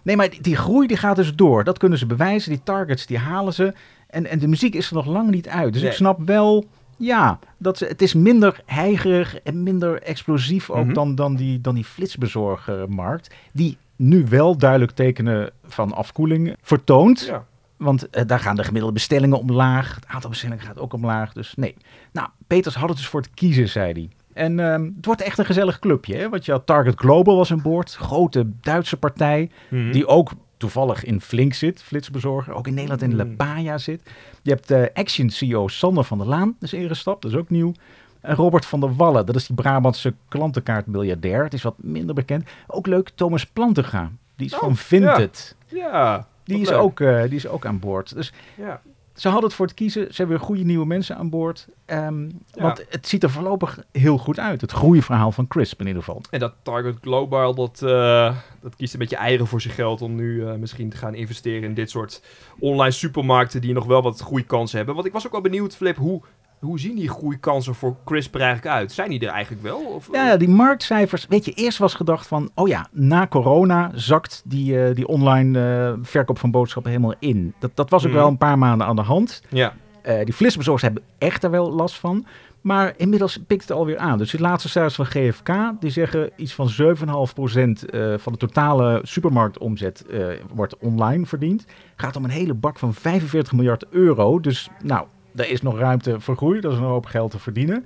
Nee, 0.03 0.17
maar 0.17 0.31
die, 0.31 0.41
die 0.43 0.57
groei 0.57 0.87
die 0.87 0.97
gaat 0.97 1.17
dus 1.17 1.35
door. 1.35 1.65
Dat 1.65 1.79
kunnen 1.79 1.99
ze 1.99 2.07
bewijzen. 2.07 2.51
Die 2.51 2.61
targets 2.65 3.07
die 3.07 3.19
halen 3.19 3.53
ze. 3.55 3.73
En, 4.09 4.27
en 4.27 4.39
de 4.39 4.49
muziek 4.49 4.75
is 4.75 4.89
er 4.89 4.95
nog 4.95 5.07
lang 5.07 5.31
niet 5.31 5.49
uit. 5.49 5.73
Dus 5.73 5.83
Nee. 5.83 5.91
ik 5.91 5.97
snap 5.97 6.19
wel, 6.27 6.65
ja, 7.01 7.39
dat 7.59 7.79
ze, 7.79 7.85
het 7.85 8.03
is 8.03 8.15
minder 8.15 8.61
heigerig 8.67 9.41
en 9.41 9.63
minder 9.63 10.03
explosief 10.03 10.71
ook 10.71 10.85
Mhm. 10.85 10.95
dan, 10.95 11.15
dan 11.15 11.37
die, 11.37 11.61
dan 11.61 11.75
die 11.75 11.85
flitsbezorgermarkt. 11.85 13.35
Die 13.53 13.77
nu 13.97 14.27
wel 14.29 14.57
duidelijk 14.59 14.93
tekenen 14.93 15.51
van 15.65 15.93
afkoeling 15.93 16.57
vertoont. 16.63 17.25
Ja. 17.27 17.45
Want 17.77 18.11
eh, 18.11 18.27
daar 18.27 18.41
gaan 18.41 18.57
de 18.57 18.65
gemiddelde 18.65 18.95
bestellingen 18.95 19.39
omlaag. 19.39 19.95
Het 19.95 20.07
aantal 20.07 20.31
bestellingen 20.31 20.65
gaat 20.65 20.79
ook 20.79 20.93
omlaag. 20.93 21.33
Dus 21.33 21.55
nee. 21.57 21.77
Nou, 22.13 22.29
Peters 22.47 22.75
had 22.75 22.89
het 22.89 22.97
dus 22.99 23.07
voor 23.09 23.21
het 23.21 23.31
kiezen, 23.35 23.69
zei 23.69 23.93
hij. 23.93 24.09
En 24.33 24.61
ehm, 24.61 24.85
het 24.97 25.07
wordt 25.07 25.23
echt 25.23 25.39
een 25.39 25.45
gezellig 25.45 25.79
clubje. 25.79 26.17
Hè? 26.17 26.29
Want 26.29 26.45
je 26.45 26.53
had 26.53 26.67
Target 26.67 26.99
Global 27.01 27.37
was 27.37 27.53
aan 27.53 27.63
boord. 27.63 27.95
Grote 27.95 28.51
Duitse 28.61 28.97
partij. 28.97 29.51
Mhm. 29.71 29.93
Die 29.93 30.07
ook 30.07 30.31
toevallig 30.61 31.05
in 31.05 31.21
Flink 31.21 31.55
zit. 31.55 31.83
Flitsbezorger. 31.83 32.55
Ook 32.55 32.67
in 32.67 32.75
Nederland 32.75 33.03
in 33.03 33.11
Mm. 33.11 33.17
Lepaya 33.17 33.79
zit. 33.79 34.03
Je 34.43 34.51
hebt 34.51 34.69
de 34.69 34.91
Action 34.95 35.31
CEO 35.31 35.69
Sander 35.69 36.05
van 36.05 36.19
der 36.19 36.27
Laan. 36.27 36.57
Dat 36.59 36.73
is 36.73 36.79
ingestapt. 36.81 37.23
Dat 37.23 37.31
is 37.31 37.37
ook 37.37 37.51
nieuw. 37.51 37.73
En 38.21 38.35
Robert 38.37 38.67
van 38.67 38.81
der 38.81 38.95
Wallen. 38.97 39.27
Dat 39.27 39.37
is 39.37 39.47
die 39.47 39.57
Brabantse 39.57 40.15
klantenkaartmiljardair. 40.29 41.45
Het 41.45 41.55
is 41.55 41.63
wat 41.63 41.75
minder 41.77 42.15
bekend. 42.15 42.49
Ook 42.67 42.87
leuk. 42.87 43.11
Thomas 43.15 43.47
Plantega. 43.47 44.11
Die 44.37 44.47
is 44.47 44.55
Oh, 44.55 44.61
van 44.61 44.77
Vinted. 44.77 45.57
Ja. 45.67 46.27
Die 46.45 46.61
is, 46.61 46.69
leuk. 46.69 46.79
ook, 46.79 47.01
eh, 47.01 47.23
die 47.23 47.35
is 47.35 47.47
ook 47.47 47.67
aan 47.67 47.79
boord. 47.79 48.15
Dus 48.15 48.33
Ja. 48.57 48.81
Ze 49.15 49.29
hadden 49.29 49.47
het 49.49 49.55
voor 49.55 49.67
het 49.67 49.75
kiezen. 49.75 50.03
Ze 50.03 50.17
hebben 50.17 50.37
weer 50.37 50.47
goede 50.47 50.63
nieuwe 50.65 50.87
mensen 50.87 51.17
aan 51.17 51.31
boord. 51.31 51.67
Ehm, 51.87 52.23
Ja. 52.25 52.31
Want 52.63 52.85
het 52.89 53.09
ziet 53.09 53.23
er 53.23 53.31
voorlopig 53.31 53.79
heel 53.93 54.19
goed 54.19 54.39
uit. 54.39 54.61
Het 54.61 54.73
groeiverhaal 54.73 55.33
van 55.33 55.47
Crisp 55.47 55.81
in 55.81 55.87
ieder 55.87 56.03
geval. 56.03 56.23
En 56.31 56.41
dat 56.41 56.53
Target 56.63 56.97
Global, 57.01 57.55
dat, 57.55 57.83
eh, 57.83 58.37
dat 58.61 58.77
kiest 58.77 58.93
een 58.93 58.99
beetje 58.99 59.17
eieren 59.17 59.47
voor 59.47 59.61
zijn 59.61 59.75
geld 59.75 60.03
om 60.03 60.15
nu 60.15 60.47
eh, 60.47 60.55
misschien 60.55 60.89
te 60.91 60.97
gaan 60.97 61.15
investeren 61.15 61.63
in 61.63 61.75
dit 61.75 61.91
soort 61.91 62.23
online 62.59 62.91
supermarkten 62.91 63.61
die 63.61 63.73
nog 63.73 63.87
wel 63.87 64.03
wat 64.03 64.21
groeikansen 64.21 64.77
hebben. 64.77 64.95
Want 64.95 65.07
ik 65.07 65.13
was 65.13 65.27
ook 65.27 65.33
wel 65.33 65.41
benieuwd, 65.41 65.77
Flip, 65.77 65.97
hoe, 65.97 66.23
hoe 66.61 66.81
zien 66.81 66.97
die 66.97 67.09
groeikansen 67.09 67.75
voor 67.75 67.97
Crisp 68.05 68.35
er 68.35 68.41
eigenlijk 68.41 68.75
uit? 68.75 68.93
Zijn 68.93 69.11
die 69.11 69.21
er 69.21 69.33
eigenlijk 69.33 69.63
wel? 69.63 69.79
Of, 69.81 70.09
Ja, 70.13 70.27
ja, 70.27 70.37
die 70.37 70.49
marktcijfers. 70.49 71.27
Weet 71.29 71.45
je, 71.45 71.53
eerst 71.53 71.79
was 71.79 71.95
gedacht 71.95 72.27
van... 72.27 72.51
Oh 72.55 72.69
ja, 72.69 72.87
na 72.93 73.27
corona 73.27 73.91
zakt 73.95 74.43
die, 74.45 74.83
eh, 74.85 74.95
die 74.95 75.07
online 75.09 75.59
eh, 75.93 75.99
verkoop 76.03 76.39
van 76.39 76.51
boodschappen 76.51 76.91
helemaal 76.93 77.15
in. 77.19 77.55
Dat, 77.59 77.71
dat 77.75 77.91
was 77.91 78.03
ook 78.05 78.11
Mhm. 78.11 78.19
wel 78.19 78.29
een 78.29 78.37
paar 78.39 78.59
maanden 78.59 78.87
aan 78.87 78.97
de 78.97 79.03
hand. 79.03 79.43
ja. 79.49 79.73
Eh, 80.03 80.25
die 80.25 80.35
flitsbezorgers 80.35 80.83
hebben 80.85 81.03
echt 81.19 81.45
er 81.45 81.51
wel 81.51 81.73
last 81.73 81.99
van. 81.99 82.27
Maar 82.61 82.95
inmiddels 82.97 83.39
pikt 83.47 83.63
het 83.63 83.71
alweer 83.73 83.99
aan. 83.99 84.19
Dus 84.19 84.31
de 84.31 84.41
laatste 84.41 84.69
cijfers 84.69 84.95
van 84.95 85.07
GFK, 85.07 85.53
die 85.81 85.91
zeggen 85.91 86.31
iets 86.37 86.55
van 86.55 86.69
7,5% 86.69 87.85
eh 87.91 88.15
van 88.19 88.33
de 88.33 88.39
totale 88.39 89.01
supermarktomzet 89.03 90.07
eh, 90.07 90.27
wordt 90.55 90.77
online 90.79 91.27
verdiend. 91.27 91.65
Gaat 91.97 92.17
om 92.17 92.25
een 92.25 92.31
hele 92.31 92.55
bak 92.55 92.79
van 92.79 92.95
45 92.95 93.53
miljard 93.53 93.85
euro. 93.91 94.41
Dus 94.41 94.69
nou, 94.83 95.07
daar 95.33 95.49
is 95.49 95.63
nog 95.63 95.79
ruimte 95.79 96.21
voor 96.21 96.37
groei. 96.37 96.61
Dat 96.61 96.73
is 96.73 96.79
een 96.79 96.85
hoop 96.85 97.07
geld 97.07 97.31
te 97.31 97.39
verdienen. 97.39 97.85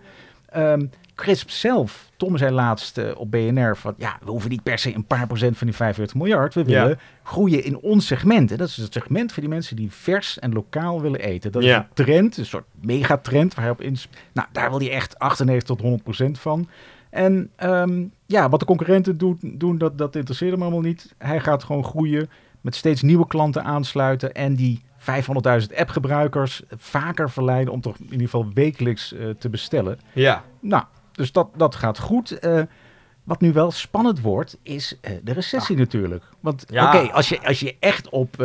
Ehm, 0.48 0.87
Crisp 1.14 1.50
zelf, 1.50 2.11
Tom 2.16 2.37
zei 2.37 2.52
laatst 2.52 2.98
eh, 2.98 3.11
op 3.16 3.30
BNR 3.30 3.76
van 3.76 3.94
ja, 3.98 4.18
we 4.24 4.30
hoeven 4.30 4.50
niet 4.50 4.62
per 4.62 4.78
se 4.78 4.94
een 4.94 5.04
paar 5.07 5.26
procent 5.26 5.57
van 5.59 5.66
die 5.66 5.76
45 5.76 6.16
miljard. 6.16 6.54
We 6.54 6.64
Ja. 6.66 6.83
willen 6.83 6.98
groeien 7.22 7.64
in 7.64 7.76
ons 7.78 8.07
segment. 8.07 8.50
En 8.50 8.57
dat 8.57 8.68
is 8.68 8.76
het 8.76 8.92
segment 8.92 9.33
van 9.33 9.42
die 9.42 9.52
mensen 9.52 9.76
die 9.76 9.90
vers 9.92 10.38
en 10.38 10.52
lokaal 10.52 11.00
willen 11.00 11.20
eten. 11.20 11.52
Dat 11.52 11.62
is 11.62 11.70
een 11.70 11.87
trend, 11.94 12.37
een 12.37 12.46
soort 12.46 12.64
megatrend 12.80 13.54
waar 13.54 13.64
hij 13.64 13.72
op 13.72 13.80
ins. 13.80 14.09
Nou, 14.33 14.48
daar 14.52 14.70
wil 14.70 14.78
hij 14.78 14.90
echt 14.90 15.18
98 15.18 15.68
tot 15.68 15.80
100 15.80 16.02
procent 16.02 16.38
van. 16.38 16.68
En 17.11 17.50
ehm, 17.57 18.04
ja, 18.26 18.48
wat 18.48 18.61
de 18.61 18.66
concurrenten 18.66 19.18
doen, 19.18 19.38
doen 19.42 19.78
dat, 19.78 19.98
dat 19.98 20.16
interesseert 20.16 20.52
hem 20.52 20.62
allemaal 20.62 20.80
niet. 20.80 21.14
Hij 21.18 21.40
gaat 21.40 21.64
gewoon 21.64 21.85
groeien, 21.85 22.28
met 22.61 22.74
steeds 22.74 23.02
nieuwe 23.02 23.26
klanten 23.26 23.64
aansluiten 23.64 24.35
en 24.35 24.54
die 24.54 24.83
500.000 25.04 25.76
appgebruikers 25.76 26.62
vaker 26.76 27.30
verleiden 27.30 27.72
om 27.72 27.80
toch 27.80 27.96
in 27.96 28.04
ieder 28.04 28.20
geval 28.20 28.50
wekelijks 28.54 29.12
eh, 29.12 29.28
te 29.38 29.48
bestellen. 29.48 29.98
Ja. 30.12 30.44
Nou, 30.60 30.84
dus 31.12 31.32
dat, 31.32 31.48
dat 31.56 31.74
gaat 31.74 31.98
goed. 31.98 32.38
Eh, 32.38 32.62
wat 33.24 33.40
nu 33.40 33.52
wel 33.52 33.70
spannend 33.70 34.20
wordt, 34.20 34.58
is 34.62 34.98
eh, 35.00 35.12
de 35.22 35.32
recessie 35.32 35.76
natuurlijk. 35.76 36.24
Want 36.40 36.64
Ja. 36.68 36.86
oké, 36.86 37.12
als, 37.12 37.28
je, 37.28 37.46
als 37.46 37.60
je 37.60 37.76
echt 37.80 38.08
op, 38.08 38.44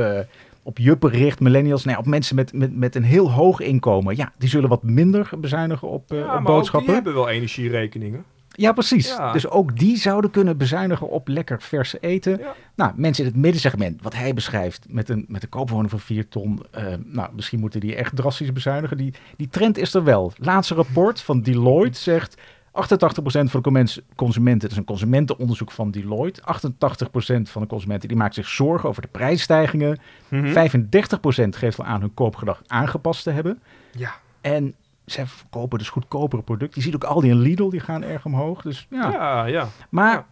op 0.64 0.78
juppen 0.78 1.10
richt, 1.10 1.40
millennials, 1.40 1.86
nee, 1.86 1.98
op 1.98 2.06
mensen 2.06 2.36
met, 2.36 2.54
met, 2.54 2.76
met 2.76 2.96
een 2.96 3.04
heel 3.04 3.32
hoog 3.32 3.60
inkomen, 3.60 4.16
ja, 4.16 4.32
die 4.38 4.50
zullen 4.50 4.70
wat 4.70 4.84
minder 4.84 5.30
bezuinigen 5.38 5.88
op, 5.88 6.04
ja 6.12 6.20
op 6.20 6.26
maar 6.26 6.38
ook 6.38 6.46
boodschappen. 6.46 6.86
die 6.86 6.96
hebben 6.96 7.14
wel 7.14 7.30
energierekeningen. 7.30 8.26
Ja, 8.60 8.72
precies. 8.72 9.08
Ja. 9.08 9.32
Dus 9.32 9.48
ook 9.48 9.78
die 9.78 9.98
zouden 9.98 10.32
kunnen 10.32 10.58
bezuinigen 10.58 11.10
op 11.10 11.28
lekker 11.28 11.62
verse 11.62 11.98
eten. 12.00 12.38
Ja. 12.40 12.54
Nou, 12.76 12.92
mensen 12.96 13.24
in 13.24 13.30
het 13.32 13.40
middensegment, 13.40 14.02
wat 14.02 14.16
hij 14.16 14.34
beschrijft, 14.34 14.86
met 14.90 15.10
een, 15.10 15.26
met 15.28 15.44
een 15.44 15.50
koopwoning 15.50 15.90
van 15.90 16.00
4 16.00 16.28
ton. 16.28 16.60
eh, 16.72 16.86
nou, 17.06 17.30
misschien 17.34 17.60
moeten 17.60 17.80
die 17.80 17.96
echt 17.96 18.16
drastisch 18.16 18.54
bezuinigen. 18.54 18.98
Die, 18.98 19.14
die 19.38 19.50
trend 19.50 19.78
is 19.78 19.94
er 19.94 20.04
wel. 20.04 20.32
Laatste 20.38 20.74
rapport 20.74 21.22
van 21.22 21.42
Deloitte 21.42 22.00
zegt... 22.00 22.38
88% 22.70 22.72
van 22.72 23.62
de 23.74 24.04
consumenten, 24.16 24.62
het 24.62 24.72
is 24.72 24.78
een 24.78 24.84
consumentenonderzoek 24.86 25.72
van 25.72 25.92
Deloitte. 25.92 26.42
88% 26.42 27.42
van 27.42 27.62
de 27.62 27.68
consumenten 27.68 28.08
die 28.08 28.18
maakt 28.18 28.34
zich 28.34 28.48
zorgen 28.48 28.90
over 28.90 29.02
de 29.02 29.08
prijsstijgingen. 29.08 30.00
Mhm. 30.28 30.54
35% 30.54 31.50
geeft 31.50 31.80
al 31.80 31.86
aan 31.86 32.02
hun 32.02 32.14
koopgedrag 32.14 32.62
aangepast 32.68 33.24
te 33.24 33.30
hebben. 33.30 33.60
Ja. 33.92 34.12
En 34.42 34.76
zij 35.12 35.26
verkopen 35.26 35.78
dus 35.78 35.90
goedkopere 35.90 36.42
producten. 36.42 36.82
Je 36.82 36.86
ziet 36.88 36.96
ook 36.96 37.04
Aldi 37.04 37.30
en 37.30 37.40
Lidl, 37.40 37.70
die 37.70 37.80
gaan 37.80 38.04
erg 38.04 38.26
omhoog. 38.26 38.62
Dus 38.62 38.88
ja, 38.90 39.12
Ja, 39.12 39.46
ja. 39.46 39.68
maar 39.90 40.14
Ja. 40.14 40.26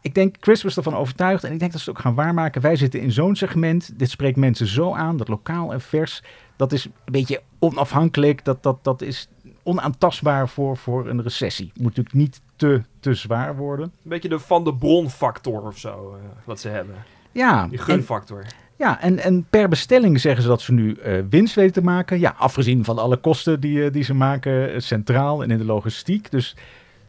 ik 0.00 0.14
denk, 0.14 0.36
Chris 0.40 0.62
was 0.62 0.76
ervan 0.76 0.94
overtuigd 0.96 1.44
en 1.44 1.52
ik 1.52 1.58
denk 1.58 1.72
dat 1.72 1.80
ze 1.80 1.88
het 1.90 1.98
ook 1.98 2.04
gaan 2.04 2.14
waarmaken. 2.14 2.62
Wij 2.62 2.76
zitten 2.76 3.00
in 3.00 3.12
zo'n 3.12 3.36
segment, 3.36 3.98
dit 3.98 4.10
spreekt 4.10 4.36
mensen 4.36 4.66
zo 4.66 4.94
aan, 4.94 5.16
dat 5.16 5.28
lokaal 5.28 5.72
en 5.72 5.80
vers, 5.80 6.22
dat 6.56 6.72
is 6.72 6.84
een 6.84 6.92
beetje 7.04 7.42
onafhankelijk, 7.58 8.44
dat, 8.44 8.62
dat, 8.62 8.84
dat 8.84 9.02
is 9.02 9.28
onaantastbaar 9.62 10.48
voor, 10.48 10.76
voor 10.76 11.08
een 11.08 11.22
recessie. 11.22 11.70
Moet 11.74 11.86
natuurlijk 11.86 12.14
niet 12.14 12.40
te, 12.56 12.82
te 13.00 13.14
zwaar 13.14 13.56
worden. 13.56 13.84
Een 13.84 14.10
beetje 14.10 14.28
de 14.28 14.38
van 14.38 14.64
de 14.64 14.74
bron 14.74 15.10
factor 15.10 15.62
of 15.62 15.78
zo, 15.78 16.14
eh, 16.14 16.28
wat 16.44 16.60
ze 16.60 16.68
hebben. 16.68 16.94
Ja, 17.32 17.66
Die 17.66 17.78
en, 17.78 17.84
gunfactor. 17.84 18.44
Ja 18.78 19.00
en, 19.00 19.18
en 19.18 19.46
per 19.50 19.68
bestelling 19.68 20.20
zeggen 20.20 20.42
ze 20.42 20.48
dat 20.48 20.60
ze 20.60 20.72
nu 20.72 20.94
eh, 20.94 21.18
winst 21.30 21.54
weten 21.54 21.72
te 21.72 21.82
maken. 21.82 22.18
Ja, 22.20 22.34
afgezien 22.38 22.84
van 22.84 22.98
alle 22.98 23.16
kosten 23.16 23.60
die, 23.60 23.84
eh, 23.84 23.92
die 23.92 24.02
ze 24.04 24.14
maken, 24.14 24.72
eh, 24.74 24.80
centraal 24.80 25.42
en 25.42 25.50
in 25.50 25.58
de 25.58 25.64
logistiek. 25.64 26.30
Dus 26.30 26.56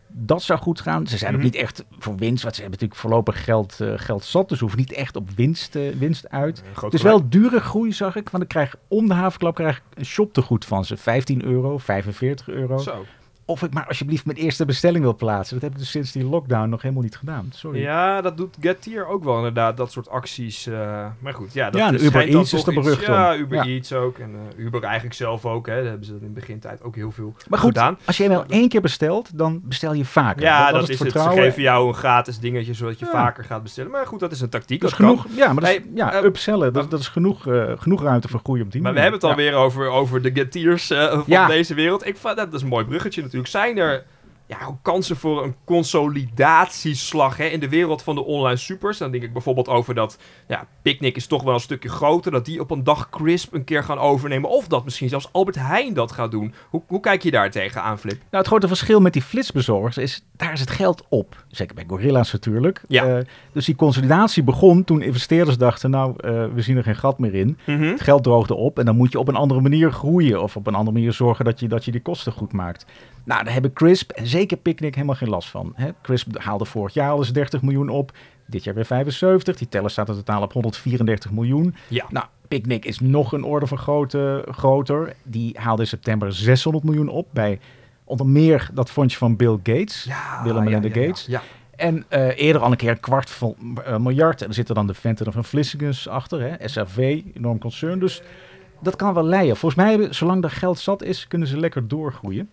dat 0.07 0.41
zou 0.41 0.59
goed 0.59 0.81
gaan. 0.81 1.07
Ze 1.07 1.17
zijn 1.17 1.31
ook 1.31 1.37
Mhm. 1.41 1.45
niet 1.45 1.55
echt 1.55 1.85
voor 1.99 2.15
winst, 2.15 2.43
want 2.43 2.55
ze 2.55 2.61
hebben 2.61 2.79
natuurlijk 2.79 2.99
voorlopig 3.09 3.43
geld, 3.43 3.79
geld 3.95 4.23
zat. 4.25 4.49
Dus 4.49 4.57
ze 4.57 4.63
hoeven 4.63 4.81
niet 4.81 4.93
echt 4.93 5.15
op 5.15 5.29
winst, 5.35 5.77
winst 5.97 6.29
uit. 6.29 6.63
Het 6.81 6.93
is 6.93 7.01
wel 7.01 7.29
dure 7.29 7.59
groei, 7.59 7.91
zag 7.93 8.15
ik. 8.15 8.29
Want 8.29 8.43
ik 8.43 8.49
krijg 8.49 8.75
om 8.87 9.07
de 9.07 9.13
havenklap 9.13 9.55
krijg 9.55 9.77
ik 9.77 9.83
een 9.93 10.05
shoptegoed 10.05 10.65
van 10.65 10.85
ze. 10.85 10.97
15 10.97 11.45
euro, 11.45 11.77
45 11.77 12.47
euro. 12.49 12.77
Zo. 12.77 13.05
Of 13.49 13.63
ik 13.63 13.73
maar 13.73 13.87
alsjeblieft 13.87 14.25
mijn 14.25 14.37
eerste 14.37 14.65
bestelling 14.65 15.03
wil 15.03 15.15
plaatsen. 15.15 15.53
Dat 15.53 15.63
heb 15.63 15.71
ik 15.73 15.77
dus 15.79 15.89
sinds 15.91 16.11
die 16.11 16.25
lockdown 16.25 16.69
nog 16.69 16.81
helemaal 16.81 17.03
niet 17.03 17.17
gedaan. 17.17 17.49
Sorry. 17.53 17.81
Ja, 17.81 18.21
dat 18.21 18.37
doet 18.37 18.57
Getir 18.61 19.07
ook 19.07 19.23
wel 19.23 19.35
inderdaad, 19.37 19.77
dat 19.77 19.91
soort 19.91 20.09
acties. 20.09 20.67
eh, 20.67 21.05
maar 21.19 21.33
goed, 21.33 21.53
ja, 21.53 21.69
dat 21.69 21.79
Ja, 21.81 21.87
en 21.87 21.93
is- 21.95 22.01
Uber 22.03 22.27
Eats 22.27 22.53
is 22.53 22.65
er 22.67 22.73
berucht. 22.73 23.05
Ja, 23.05 23.35
Uber 23.35 23.57
Ja. 23.57 23.63
Eats 23.63 23.93
ook. 23.93 24.17
En 24.17 24.35
eh, 24.57 24.63
Uber 24.65 24.83
eigenlijk 24.83 25.15
zelf 25.15 25.45
ook. 25.45 25.67
Hè. 25.67 25.75
Daar 25.75 25.83
hebben 25.85 26.05
ze 26.05 26.11
dat 26.11 26.21
in 26.21 26.27
de 26.27 26.33
begintijd 26.39 26.83
ook 26.83 26.95
heel 26.95 27.11
veel 27.11 27.33
Maar 27.49 27.59
goed, 27.59 27.67
gedaan. 27.77 27.97
als 28.05 28.17
je 28.17 28.23
eenmaal 28.23 28.45
één 28.47 28.69
keer 28.69 28.81
bestelt, 28.81 29.37
dan 29.37 29.61
bestel 29.63 29.93
je 29.93 30.05
vaker. 30.05 30.41
Ja, 30.41 30.71
dat, 30.71 30.81
is 30.81 30.87
het. 30.87 30.97
Ze 30.97 31.03
vertrouwen. 31.03 31.43
geven 31.43 31.61
jou 31.61 31.87
een 31.87 31.93
gratis 31.93 32.39
dingetje, 32.39 32.73
zodat 32.73 32.99
je 32.99 33.05
Ja. 33.05 33.11
vaker 33.11 33.43
gaat 33.43 33.63
bestellen. 33.63 33.91
Maar 33.91 34.05
goed, 34.07 34.19
dat 34.19 34.31
is 34.31 34.41
een 34.41 34.49
tactiek. 34.49 34.81
Dat 34.81 34.91
is 34.91 34.95
kan. 34.97 35.07
genoeg, 35.07 35.25
ja, 35.37 35.53
maar 35.53 35.63
dat 35.63 35.71
is, 35.73 35.79
ja, 35.95 36.13
eh, 36.13 36.23
upsellen, 36.23 36.73
dat, 36.73 36.91
dat 36.91 36.99
is 36.99 37.07
genoeg, 37.07 37.47
genoeg 37.77 38.01
ruimte 38.03 38.27
voor 38.27 38.39
groei 38.43 38.61
op 38.61 38.71
die 38.71 38.81
Maar 38.81 38.93
we 38.93 38.99
hebben 38.99 39.19
het 39.19 39.29
alweer 39.29 39.53
over, 39.53 39.87
over 39.89 40.21
de 40.21 40.31
Getiers 40.33 40.89
eh, 40.89 41.21
van 41.27 41.47
deze 41.47 41.73
wereld. 41.73 42.07
Ik, 42.07 42.15
dat 42.21 42.53
is 42.53 42.61
een 42.61 42.67
mooi 42.67 42.85
bruggetje 42.85 43.21
natuurlijk. 43.21 43.38
Zijn 43.47 43.77
er 43.77 44.05
ja, 44.49 44.57
kansen 44.81 45.15
voor 45.15 45.43
een 45.43 45.55
consolidatieslag 45.63 47.37
hè, 47.37 47.45
in 47.45 47.59
de 47.59 47.69
wereld 47.69 48.01
van 48.01 48.15
de 48.15 48.23
online 48.23 48.57
supers? 48.57 48.97
Dan 48.97 49.11
denk 49.11 49.23
ik 49.23 49.33
bijvoorbeeld 49.33 49.67
over 49.67 49.95
dat 49.95 50.17
ja, 50.47 50.67
Picnic 50.81 51.15
is 51.15 51.27
toch 51.27 51.43
wel 51.43 51.53
een 51.53 51.59
stukje 51.59 51.89
groter. 51.89 52.31
Dat 52.31 52.45
die 52.45 52.59
op 52.59 52.71
een 52.71 52.83
dag 52.83 53.09
Crisp 53.09 53.53
een 53.53 53.63
keer 53.63 53.83
gaan 53.83 53.97
overnemen. 53.97 54.49
Of 54.49 54.67
dat 54.67 54.83
misschien 54.83 55.09
zelfs 55.09 55.29
Albert 55.31 55.55
Heijn 55.55 55.93
dat 55.93 56.11
gaat 56.11 56.31
doen. 56.31 56.53
Hoe, 56.69 56.81
hoe 56.87 56.99
kijk 56.99 57.23
je 57.23 57.31
daar 57.31 57.51
tegenaan, 57.51 57.99
Flip? 57.99 58.17
Nou, 58.17 58.27
het 58.29 58.47
grote 58.47 58.67
verschil 58.67 58.99
met 58.99 59.13
die 59.13 59.21
flitsbezorgers 59.21 59.97
is, 59.97 60.25
daar 60.37 60.53
is 60.53 60.59
het 60.59 60.71
geld 60.71 61.05
op. 61.09 61.45
Zeker 61.47 61.75
bij 61.75 61.85
Gorilla's 61.87 62.31
natuurlijk. 62.31 62.81
Ja. 62.87 63.17
Eh, 63.17 63.25
dus 63.51 63.65
die 63.65 63.75
consolidatie 63.75 64.43
begon 64.43 64.83
toen 64.83 65.01
investeerders 65.01 65.57
dachten, 65.57 65.89
nou, 65.89 66.13
eh, 66.17 66.45
we 66.53 66.61
zien 66.61 66.77
er 66.77 66.83
geen 66.83 66.95
gat 66.95 67.19
meer 67.19 67.33
in. 67.33 67.57
Het 67.65 68.01
geld 68.01 68.23
droogde 68.23 68.55
op 68.55 68.79
en 68.79 68.85
dan 68.85 68.95
moet 68.95 69.11
je 69.11 69.19
op 69.19 69.27
een 69.27 69.35
andere 69.35 69.61
manier 69.61 69.91
groeien. 69.91 70.41
Of 70.41 70.55
op 70.55 70.67
een 70.67 70.75
andere 70.75 70.97
manier 70.97 71.13
zorgen 71.13 71.45
dat 71.45 71.59
je, 71.59 71.67
dat 71.67 71.85
je 71.85 71.91
die 71.91 72.01
kosten 72.01 72.31
goed 72.31 72.53
maakt. 72.53 72.85
Nou, 73.29 73.43
daar 73.43 73.53
hebben 73.53 73.73
Crisp 73.73 74.11
en 74.11 74.27
zeker 74.27 74.57
Picnic 74.57 74.95
helemaal 74.95 75.15
geen 75.15 75.29
last 75.29 75.49
van. 75.49 75.71
Hè? 75.75 75.89
Crisp 76.01 76.39
haalde 76.39 76.65
vorig 76.65 76.93
jaar 76.93 77.11
al 77.11 77.17
eens 77.17 77.33
30 77.33 77.61
miljoen 77.61 77.89
op. 77.89 78.11
Dit 78.45 78.63
jaar 78.63 78.75
weer 78.75 78.85
75. 78.85 79.57
Die 79.57 79.67
teller 79.67 79.89
staat 79.89 80.09
in 80.09 80.15
totaal 80.15 80.41
op 80.41 80.53
134 80.53 81.31
miljoen. 81.31 81.75
Ja. 81.87 82.05
Nou, 82.09 82.25
Picnic 82.47 82.85
is 82.85 82.99
nog 82.99 83.33
een 83.33 83.43
orde 83.43 83.67
van 83.67 83.77
grootte, 83.77 84.45
groter. 84.51 85.15
Die 85.23 85.57
haalde 85.59 85.81
in 85.81 85.87
september 85.87 86.33
600 86.33 86.85
miljoen 86.85 87.09
op 87.09 87.27
bij 87.31 87.59
onder 88.03 88.25
meer 88.25 88.69
dat 88.73 88.91
fondsje 88.91 89.17
van 89.17 89.35
Bill 89.35 89.57
Gates. 89.63 90.03
Ja, 90.03 90.43
Bill 90.43 90.55
en 90.55 90.63
Melinda 90.63 90.87
ja, 90.87 90.93
ja, 90.93 91.05
Gates. 91.05 91.25
Ja, 91.25 91.41
En 91.75 92.05
eh, 92.07 92.39
eerder 92.39 92.61
al 92.61 92.71
een 92.71 92.77
keer 92.77 92.89
een 92.89 92.99
kwart 92.99 93.29
van 93.29 93.55
eh, 93.85 93.97
miljard. 93.97 94.41
En 94.41 94.47
er 94.47 94.53
zitten 94.53 94.75
dan 94.75 94.87
de 94.87 94.93
venten 94.93 95.33
van 95.33 95.43
Vlissingen 95.45 95.93
achter. 96.09 96.41
Hè? 96.41 96.67
SAV, 96.67 97.21
enorm 97.33 97.59
concern. 97.59 97.99
Dus 97.99 98.21
dat 98.81 98.95
kan 98.95 99.13
wel 99.13 99.25
leiden. 99.25 99.57
Volgens 99.57 99.81
mij, 99.81 99.89
hebben, 99.89 100.15
zolang 100.15 100.43
er 100.43 100.51
geld 100.51 100.79
zat 100.79 101.03
is, 101.03 101.27
kunnen 101.27 101.47
ze 101.47 101.59
lekker 101.59 101.87
doorgroeien. 101.87 102.49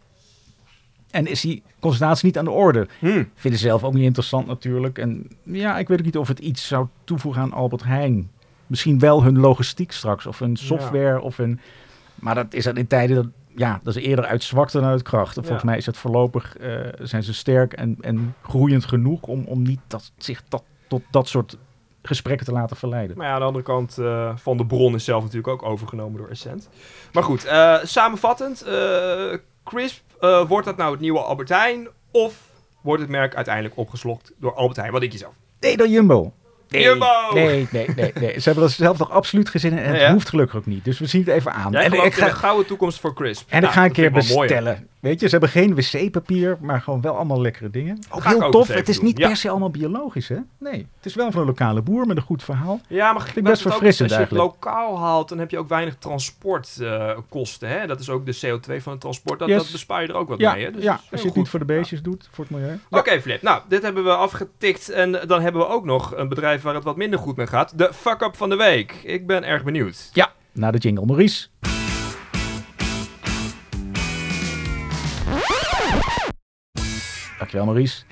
En 1.17 1.27
is 1.27 1.41
die 1.41 1.63
concentratie 1.81 2.27
niet 2.27 2.39
aan 2.39 2.45
de 2.45 2.51
orde. 2.51 2.87
Hm. 2.99 3.25
Vinden 3.35 3.61
ze 3.61 3.67
zelf 3.67 3.85
ook 3.85 3.95
niet 3.95 4.05
interessant 4.05 4.47
natuurlijk. 4.47 4.99
En 4.99 5.29
ja, 5.43 5.79
ik 5.79 5.89
weet 5.89 5.99
ook 5.99 6.05
niet 6.05 6.17
of 6.17 6.29
het 6.29 6.39
iets 6.39 6.67
zou 6.67 6.87
toevoegen 7.05 7.43
aan 7.43 7.53
Albert 7.53 7.85
Heijn. 7.85 8.31
Misschien 8.67 8.99
wel 8.99 9.23
hun 9.23 9.39
logistiek 9.39 9.93
straks. 9.93 10.27
Of 10.27 10.39
hun 10.39 10.57
software. 10.57 11.21
Of 11.21 11.37
hun... 11.37 11.61
Maar 12.15 12.35
dat 12.35 12.55
is 12.55 12.65
dan 12.65 12.77
in 12.77 12.87
tijden 12.87 13.17
dat... 13.17 13.27
Ja, 13.55 13.81
dat 13.83 13.97
is 13.97 14.03
eerder 14.03 14.25
uit 14.25 14.43
zwakte 14.43 14.81
dan 14.81 14.89
uit 14.89 15.03
kracht. 15.03 15.37
En 15.37 15.43
volgens 15.43 15.65
mij 15.65 15.77
is 15.77 15.87
het 15.87 15.97
voorlopig... 15.97 16.57
eh, 16.57 16.81
zijn 17.01 17.23
ze 17.23 17.35
sterk 17.35 17.73
en, 17.73 17.97
en 18.01 18.35
groeiend 18.43 18.85
genoeg... 18.85 19.23
om, 19.23 19.45
om 19.45 19.63
niet 19.63 19.81
dat, 19.87 20.13
zich 20.17 20.43
dat, 20.49 20.63
tot 20.89 21.03
dat 21.11 21.29
soort 21.29 21.57
gesprekken 22.03 22.47
te 22.47 22.53
laten 22.53 22.77
verleiden. 22.77 23.17
Maar 23.17 23.27
ja, 23.27 23.33
aan 23.33 23.41
de 23.41 23.47
andere 23.47 23.65
kant 23.65 23.99
eh, 23.99 24.37
van 24.37 24.57
de 24.57 24.67
bron 24.67 24.95
is 24.95 25.05
zelf 25.05 25.23
natuurlijk 25.23 25.49
ook 25.49 25.63
overgenomen 25.63 26.19
door 26.19 26.29
Essent. 26.29 26.69
Maar 27.13 27.23
goed, 27.23 27.45
eh, 27.45 27.77
samenvattend. 27.83 28.65
Crisp, 29.71 30.01
eh, 30.21 30.49
wordt 30.49 30.67
dat 30.67 30.77
nou 30.77 30.91
het 30.93 31.01
nieuwe 31.01 31.19
Albert 31.19 31.49
Heijn? 31.49 31.89
Of 32.11 32.35
wordt 32.81 33.03
het 33.03 33.11
merk 33.11 33.35
uiteindelijk 33.35 33.77
opgeslokt 33.77 34.33
door 34.41 34.55
Albert 34.55 34.77
Heijn? 34.77 34.93
Wat 34.93 35.01
denk 35.01 35.13
je 35.13 35.19
zelf? 35.19 35.33
Nee, 35.61 35.77
dan 35.77 35.91
Jumbo. 35.91 36.33
Nee, 36.69 36.83
Jumbo! 36.83 37.07
Nee, 37.35 37.69
nee, 37.71 37.87
nee, 37.97 38.13
nee. 38.21 38.41
Ze 38.41 38.49
hebben 38.49 38.65
er 38.65 38.71
zelf 38.71 38.99
nog 38.99 39.11
absoluut 39.11 39.49
geen 39.49 39.61
zin 39.61 39.73
in. 39.73 39.79
En 39.79 39.93
het 39.93 40.01
Ja? 40.01 40.13
hoeft 40.13 40.29
gelukkig 40.29 40.57
ook 40.57 40.67
niet. 40.67 40.85
Dus 40.85 40.99
we 40.99 41.07
zien 41.07 41.21
het 41.25 41.31
even 41.31 41.53
aan. 41.53 41.73
Jij 41.73 41.85
en 41.85 41.91
gelooft 41.91 42.07
ik 42.07 42.15
ga, 42.15 42.29
een 42.29 42.35
gouden 42.35 42.67
toekomst 42.67 43.01
voor 43.01 43.15
Crisp. 43.15 43.51
en 43.51 43.57
ik 43.57 43.63
Nou, 43.63 43.73
ga 43.75 43.81
een 43.85 43.87
dat 44.13 44.25
keer 44.27 44.35
mooi. 44.35 44.49
Weet 45.07 45.21
je, 45.21 45.25
ze 45.27 45.31
hebben 45.31 45.49
geen 45.51 45.75
wc-papier, 45.75 46.57
maar 46.61 46.81
gewoon 46.81 47.01
wel 47.01 47.15
allemaal 47.17 47.41
lekkere 47.41 47.71
dingen. 47.71 47.99
Ook 48.11 48.23
Ga 48.23 48.29
heel 48.31 48.43
ook 48.43 48.53
tof. 48.53 48.69
Het 48.69 48.89
is 48.89 49.01
niet 49.01 49.19
Ja. 49.19 49.27
per 49.27 49.37
se 49.37 49.49
allemaal 49.49 49.71
biologisch, 49.71 50.29
hè? 50.29 50.37
Nee. 50.59 50.87
Het 50.97 51.07
is 51.07 51.15
wel 51.15 51.31
van 51.31 51.41
een 51.41 51.47
lokale 51.47 51.83
boer 51.83 52.07
met 52.07 52.17
een 52.17 52.23
goed 52.23 52.43
verhaal. 52.43 52.81
Ja, 52.89 53.13
maar 53.13 53.33
ik 53.35 53.45
best 53.45 53.63
verfrissend 53.63 54.11
Als 54.11 54.19
je 54.19 54.25
het 54.25 54.33
lokaal 54.35 54.99
haalt, 54.99 55.29
dan 55.29 55.39
heb 55.39 55.51
je 55.51 55.59
ook 55.59 55.69
weinig 55.69 55.97
transportkosten. 55.99 57.69
hè? 57.69 57.87
Dat 57.87 58.01
is 58.01 58.09
ook 58.11 58.27
de 58.27 58.35
CO2 58.47 58.83
van 58.83 58.93
het 58.93 59.01
transport. 59.01 59.39
Dat, 59.39 59.49
Yes. 59.49 59.63
dat 59.63 59.73
bespaar 59.73 60.03
je 60.03 60.09
er 60.09 60.15
ook 60.15 60.29
wat 60.29 60.39
Ja, 60.39 60.53
mee. 60.53 60.65
Hè? 60.65 60.71
Dus 60.71 60.83
ja 60.83 60.93
als 60.93 61.01
je 61.09 61.17
het 61.17 61.21
goed. 61.27 61.35
niet 61.37 61.49
voor 61.49 61.59
de 61.59 61.65
beestjes 61.65 62.03
doet, 62.03 62.29
voor 62.33 62.45
het 62.45 62.53
milieu. 62.57 62.79
Oké, 62.91 63.21
Flip. 63.21 63.43
Nou, 63.43 63.63
dit 63.69 63.83
hebben 63.83 64.05
we 64.05 64.11
afgetikt. 64.15 64.89
En 64.91 65.13
dan 65.13 65.41
hebben 65.41 65.61
we 65.61 65.69
ook 65.69 65.85
nog 65.85 66.17
een 66.17 66.29
bedrijf 66.29 66.63
waar 66.63 66.75
het 66.75 66.85
wat 66.85 66.97
minder 66.97 67.19
goed 67.19 67.37
mee 67.37 67.47
gaat. 67.47 67.79
De 67.79 67.91
fuck-up 67.95 68.37
van 68.37 68.49
de 68.49 68.57
week. 68.57 68.93
Ik 69.05 69.27
ben 69.27 69.45
erg 69.45 69.65
benieuwd. 69.65 70.11
Ja, 70.13 70.33
naar 70.53 70.73
de 70.73 70.79
jingle 70.79 71.07
Maurice. 71.07 71.47
Dankjewel 77.39 77.67
Maurice. 77.67 78.03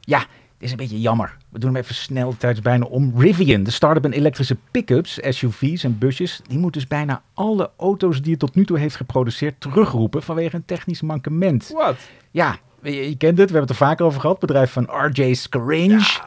Ja, 0.00 0.18
dit 0.18 0.26
is 0.58 0.70
een 0.70 0.76
beetje 0.76 1.00
jammer. 1.00 1.36
We 1.48 1.58
doen 1.58 1.72
hem 1.72 1.82
even 1.82 1.94
snel, 1.94 2.30
de 2.30 2.36
tijd 2.36 2.56
is 2.56 2.62
bijna 2.62 2.84
om. 2.84 3.12
Rivian, 3.16 3.62
de 3.62 3.70
start-up 3.70 4.04
in 4.04 4.10
elektrische 4.10 4.56
pick-ups, 4.70 5.18
SUV's 5.28 5.84
en 5.84 5.98
busjes, 5.98 6.40
die 6.46 6.58
moet 6.58 6.72
dus 6.72 6.86
bijna 6.86 7.22
alle 7.34 7.70
auto's 7.76 8.22
die 8.22 8.30
het 8.30 8.40
tot 8.40 8.54
nu 8.54 8.64
toe 8.64 8.78
heeft 8.78 8.96
geproduceerd 8.96 9.60
terugroepen 9.60 10.22
vanwege 10.22 10.56
een 10.56 10.64
technisch 10.64 11.02
mankement. 11.02 11.70
Wat? 11.74 11.96
Ja, 12.30 12.56
je, 12.82 13.08
je 13.08 13.16
kent 13.16 13.38
het, 13.38 13.50
we 13.50 13.56
hebben 13.56 13.60
het 13.60 13.70
er 13.70 13.86
vaker 13.86 14.04
over 14.06 14.20
gehad. 14.20 14.38
Bedrijf 14.38 14.72
van 14.72 14.88
RJ 14.90 15.34
Scarange. 15.34 16.20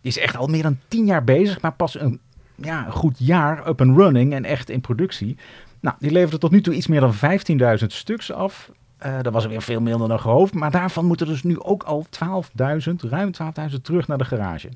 Die 0.00 0.10
is 0.10 0.18
echt 0.18 0.36
al 0.36 0.46
meer 0.46 0.62
dan 0.62 0.78
tien 0.88 1.06
jaar 1.06 1.24
bezig, 1.24 1.60
maar 1.60 1.72
pas 1.72 2.00
een, 2.00 2.20
ja, 2.54 2.86
een 2.86 2.92
goed 2.92 3.18
jaar 3.18 3.68
up 3.68 3.80
and 3.80 3.96
running 3.96 4.32
en 4.32 4.44
echt 4.44 4.70
in 4.70 4.80
productie. 4.80 5.36
Nou, 5.80 5.96
die 5.98 6.10
leverde 6.10 6.38
tot 6.38 6.50
nu 6.50 6.60
toe 6.60 6.74
iets 6.74 6.86
meer 6.86 7.00
dan 7.00 7.14
15.000 7.14 7.86
stuks 7.86 8.32
af. 8.32 8.70
Eh 8.98 9.18
dat 9.22 9.32
was 9.32 9.44
er 9.44 9.50
weer 9.50 9.62
veel 9.62 9.80
minder 9.80 10.08
dan 10.08 10.20
gehoopt. 10.20 10.54
Maar 10.54 10.70
daarvan 10.70 11.04
moeten 11.04 11.26
dus 11.26 11.42
nu 11.42 11.60
ook 11.60 11.82
al 11.82 12.06
12.000, 12.10 12.94
ruim 13.08 13.30
12.000 13.70 13.80
terug 13.82 14.08
naar 14.08 14.18
de 14.18 14.24
garage. 14.24 14.68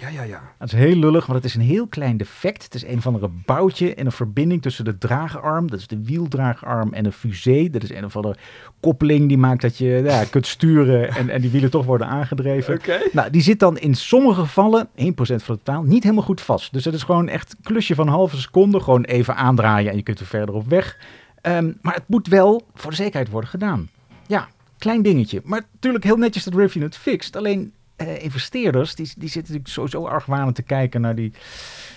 Ja, 0.00 0.08
ja, 0.08 0.22
ja. 0.22 0.42
Dat 0.58 0.72
is 0.72 0.78
heel 0.78 0.96
lullig, 0.96 1.26
want 1.26 1.38
het 1.38 1.48
is 1.48 1.54
een 1.54 1.60
heel 1.60 1.86
klein 1.86 2.16
defect. 2.16 2.62
Het 2.62 2.74
is 2.74 2.84
een 2.84 2.98
of 2.98 3.06
andere 3.06 3.28
boutje 3.44 3.94
in 3.94 4.06
een 4.06 4.12
verbinding 4.12 4.62
tussen 4.62 4.84
de 4.84 4.98
draagarm, 4.98 5.70
dat 5.70 5.78
is 5.78 5.86
de 5.86 6.02
wieldraagarm, 6.04 6.92
en 6.92 7.04
een 7.04 7.12
fusee. 7.12 7.70
Dat 7.70 7.82
is 7.82 7.90
een 7.92 8.04
of 8.04 8.16
andere 8.16 8.36
koppeling 8.80 9.28
die 9.28 9.38
maakt 9.38 9.62
dat 9.62 9.78
je 9.78 10.02
ja, 10.04 10.24
kunt 10.24 10.46
sturen 10.46 11.08
en, 11.08 11.28
en 11.28 11.40
die 11.40 11.50
wielen 11.50 11.70
toch 11.70 11.84
worden 11.84 12.06
aangedreven. 12.06 12.74
Oké. 12.74 12.98
Nou, 13.12 13.30
die 13.30 13.42
zit 13.42 13.58
dan 13.58 13.78
in 13.78 13.94
sommige 13.94 14.40
gevallen, 14.40 14.88
1% 14.88 14.90
van 15.14 15.54
de 15.54 15.60
taal, 15.62 15.82
niet 15.82 16.02
helemaal 16.02 16.24
goed 16.24 16.40
vast. 16.40 16.72
Dus 16.72 16.84
het 16.84 16.94
is 16.94 17.02
gewoon 17.02 17.28
echt 17.28 17.52
een 17.52 17.64
klusje 17.64 17.94
van 17.94 18.06
een 18.06 18.12
halve 18.12 18.36
seconde. 18.36 18.80
Gewoon 18.80 19.04
even 19.04 19.36
aandraaien 19.36 19.90
en 19.90 19.96
je 19.96 20.02
kunt 20.02 20.20
er 20.20 20.26
verder 20.26 20.54
op 20.54 20.68
weg. 20.68 20.96
Ehm, 21.40 21.72
maar 21.82 21.94
het 21.94 22.08
moet 22.08 22.28
wel 22.28 22.66
voor 22.74 22.90
de 22.90 22.96
zekerheid 22.96 23.30
worden 23.30 23.50
gedaan. 23.50 23.88
Ja, 24.26 24.48
klein 24.78 25.02
dingetje. 25.02 25.40
Maar 25.44 25.62
natuurlijk 25.72 26.04
heel 26.04 26.16
netjes 26.16 26.44
dat 26.44 26.54
Rivian 26.54 26.84
het 26.84 26.96
fixt. 26.96 27.36
Alleen 27.36 27.72
eh, 27.96 28.22
investeerders, 28.22 28.94
die, 28.94 29.04
die 29.04 29.28
zitten 29.28 29.54
natuurlijk 29.54 29.68
sowieso 29.68 30.06
argwanend 30.06 30.54
te 30.54 30.62
kijken 30.62 31.00
naar 31.00 31.14
die, 31.14 31.32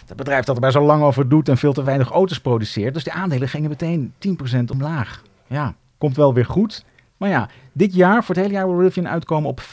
dat 0.06 0.18
bedrijf 0.18 0.46
dat 0.46 0.56
er 0.56 0.62
maar 0.62 0.72
zo 0.72 0.86
lang 0.86 1.04
over 1.04 1.30
doet 1.30 1.50
en 1.50 1.58
veel 1.58 1.74
te 1.74 1.84
weinig 1.84 2.12
auto's 2.12 2.40
produceert. 2.40 2.94
Dus 2.94 3.04
de 3.04 3.12
aandelen 3.12 3.50
gingen 3.50 3.70
meteen 3.70 4.14
10% 4.28 4.64
omlaag. 4.72 5.24
Ja, 5.48 5.76
komt 5.98 6.16
wel 6.16 6.34
weer 6.34 6.46
goed. 6.46 6.86
Maar 7.24 7.32
ja, 7.32 7.50
dit 7.74 7.96
jaar, 7.96 8.24
voor 8.24 8.36
het 8.36 8.44
hele 8.44 8.56
jaar 8.58 8.68
wil 8.68 8.82
Rivian 8.82 9.08
uitkomen 9.08 9.50
op 9.50 9.62
25.000 9.62 9.68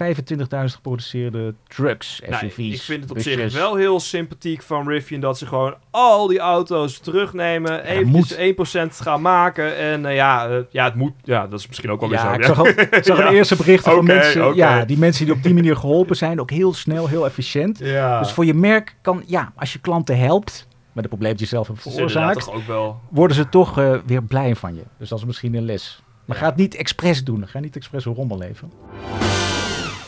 geproduceerde 0.51 1.55
trucks, 1.67 2.21
Nou, 2.29 2.35
SUV's. 2.49 2.59
ik 2.75 2.81
vind 2.81 3.01
het 3.03 3.11
op 3.11 3.17
busjes. 3.17 3.53
zich 3.53 3.61
wel 3.61 3.75
heel 3.77 4.01
sympathiek 4.01 4.63
van 4.63 4.89
Rivian 4.89 5.21
dat 5.21 5.39
ze 5.39 5.47
gewoon 5.47 5.75
al 5.91 6.27
die 6.27 6.39
auto's 6.39 6.99
terugnemen, 6.99 7.83
moet. 8.07 8.31
eventjes 8.31 8.99
1% 9.01 9.03
gaan 9.03 9.21
maken 9.21 9.77
en 9.77 10.07
eh, 10.07 10.15
ja, 10.15 10.49
eh, 10.49 10.57
ja, 10.71 10.85
het 10.85 10.95
moet, 10.95 11.13
ja, 11.23 11.47
dat 11.47 11.59
is 11.61 11.67
misschien 11.69 11.91
ook 11.91 12.01
wel 12.01 12.11
Ja, 12.11 12.31
weer 12.31 12.39
ik 12.41 12.45
zo. 12.45 12.55
zag, 12.55 12.59
al, 12.59 12.67
ik 12.69 13.05
zag 13.05 13.19
Ja. 13.19 13.29
de 13.29 13.35
eerste 13.37 13.57
berichten 13.57 13.93
van 13.93 14.05
mensen, 14.05 14.55
ja, 14.55 14.85
die 14.85 14.99
mensen 14.99 15.25
die 15.25 15.35
op 15.35 15.43
die 15.43 15.55
manier 15.55 15.77
geholpen 15.77 16.17
zijn, 16.17 16.41
ook 16.41 16.51
heel 16.51 16.75
snel, 16.75 17.09
heel 17.09 17.25
efficiënt. 17.27 17.79
Ja, 17.79 18.19
Dus 18.19 18.33
voor 18.33 18.45
je 18.45 18.55
merk 18.55 18.97
kan, 19.03 19.23
ja, 19.27 19.53
als 19.57 19.73
je 19.73 19.79
klanten 19.79 20.19
helpt, 20.19 20.67
met 20.93 21.03
een 21.05 21.11
probleem 21.11 21.31
dat 21.31 21.41
je 21.41 21.47
zelf 21.47 21.67
hebt 21.67 21.83
Ze 21.83 21.91
veroorzaakt, 21.91 22.45
toch 22.45 22.55
ook 22.55 22.67
wel. 22.67 23.01
worden 23.11 23.37
ze 23.37 23.49
toch 23.49 23.79
eh, 23.79 23.95
weer 24.07 24.23
blij 24.23 24.57
van 24.57 24.75
je. 24.75 24.83
Dus 24.99 25.09
dat 25.09 25.19
is 25.19 25.25
misschien 25.25 25.55
een 25.55 25.65
les. 25.65 26.03
Maar 26.31 26.39
ga 26.39 26.47
het 26.47 26.57
niet 26.57 26.75
expres 26.75 27.25
doen. 27.25 27.49
Ga 27.49 27.59
niet 27.59 27.77
expres 27.77 28.05
een 28.05 28.15
rommel 28.15 28.39
leveren. 28.39 28.73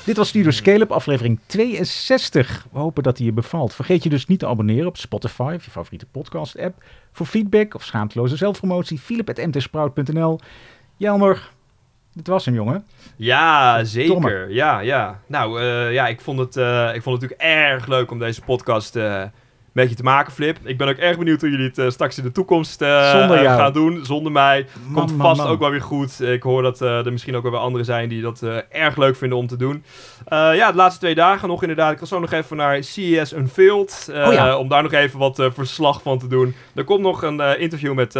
Dit 0.04 0.16
was 0.16 0.28
Studio 0.28 0.50
Scale-up, 0.50 0.90
aflevering 0.90 1.38
62. 1.46 2.66
We 2.72 2.78
hopen 2.78 3.02
dat 3.02 3.16
die 3.16 3.26
je 3.26 3.32
bevalt. 3.32 3.74
Vergeet 3.74 4.02
je 4.02 4.08
dus 4.08 4.26
niet 4.26 4.38
te 4.38 4.46
abonneren 4.46 4.87
op 4.87 4.96
Spotify 4.96 5.52
of 5.56 5.64
je 5.64 5.70
favoriete 5.70 6.06
podcast-app. 6.06 6.85
Voor 7.12 7.26
feedback 7.26 7.74
of 7.74 7.85
schaamteloze 7.85 8.37
zelfpromotie, 8.37 8.98
philip.mtsprout.nl. 8.98 10.40
Jelmer, 10.96 11.50
dit 12.12 12.26
was 12.26 12.44
hem, 12.44 12.54
jongen. 12.54 12.85
Ja, 13.16 13.85
zeker. 13.85 14.50
Ja, 14.50 14.80
ja. 14.80 15.20
Nou, 15.26 15.61
eh, 15.61 15.92
ja, 15.92 16.08
ik 16.08 16.20
vond, 16.20 16.38
het, 16.38 16.56
eh, 16.56 16.94
ik 16.94 17.02
vond 17.02 17.20
het 17.20 17.30
natuurlijk 17.30 17.40
erg 17.40 17.87
leuk 17.87 18.11
om 18.11 18.18
deze 18.18 18.40
podcast 18.40 18.96
eh 18.96 19.22
met 19.72 19.88
je 19.88 19.94
te 19.94 20.02
maken, 20.02 20.32
Flip. 20.32 20.58
Ik 20.64 20.78
ben 20.78 20.88
ook 20.88 20.96
erg 20.96 21.18
benieuwd 21.18 21.40
hoe 21.40 21.50
jullie 21.50 21.66
het 21.66 21.78
eh, 21.78 21.90
straks 21.90 22.18
in 22.18 22.24
de 22.24 22.32
toekomst 22.32 22.82
eh, 22.82 23.11
Zonder 23.11 23.42
jou. 23.42 23.58
gaan 23.58 23.72
doen. 23.72 24.04
Zonder 24.04 24.32
mij. 24.32 24.66
Man, 24.87 25.06
Komt 25.06 25.20
vast 25.22 25.40
man. 25.40 25.50
ook 25.50 25.58
wel 25.58 25.70
weer 25.70 25.80
goed. 25.82 26.20
Ik 26.20 26.42
hoor 26.42 26.62
dat 26.62 26.80
eh, 26.80 27.06
er 27.06 27.12
misschien 27.12 27.37
ook 27.37 27.42
wel 27.42 27.50
weer 27.50 27.61
anderen 27.61 27.85
zijn 27.87 28.08
die 28.08 28.22
dat 28.22 28.42
erg 28.70 28.96
leuk 28.96 29.16
vinden 29.16 29.38
om 29.38 29.46
te 29.46 29.56
doen. 29.56 29.85
Ja, 30.28 30.70
de 30.70 30.76
laatste 30.76 31.00
twee 31.00 31.14
dagen 31.14 31.48
nog 31.48 31.61
inderdaad. 31.62 31.92
Ik 31.92 31.98
ga 31.98 32.04
zo 32.04 32.20
nog 32.20 32.32
even 32.32 32.56
naar 32.56 32.85
CES 32.85 33.32
Unveiled. 33.32 34.12
Oh 34.14 34.32
ja. 34.32 34.56
Om 34.56 34.68
daar 34.68 34.82
nog 34.82 34.92
even 34.92 35.18
wat 35.18 35.48
verslag 35.54 36.02
van 36.02 36.18
te 36.18 36.26
doen. 36.26 36.54
Er 36.74 36.85
komt 36.85 37.00
nog 37.00 37.22
een 37.22 37.58
interview 37.61 37.94
met 37.94 38.14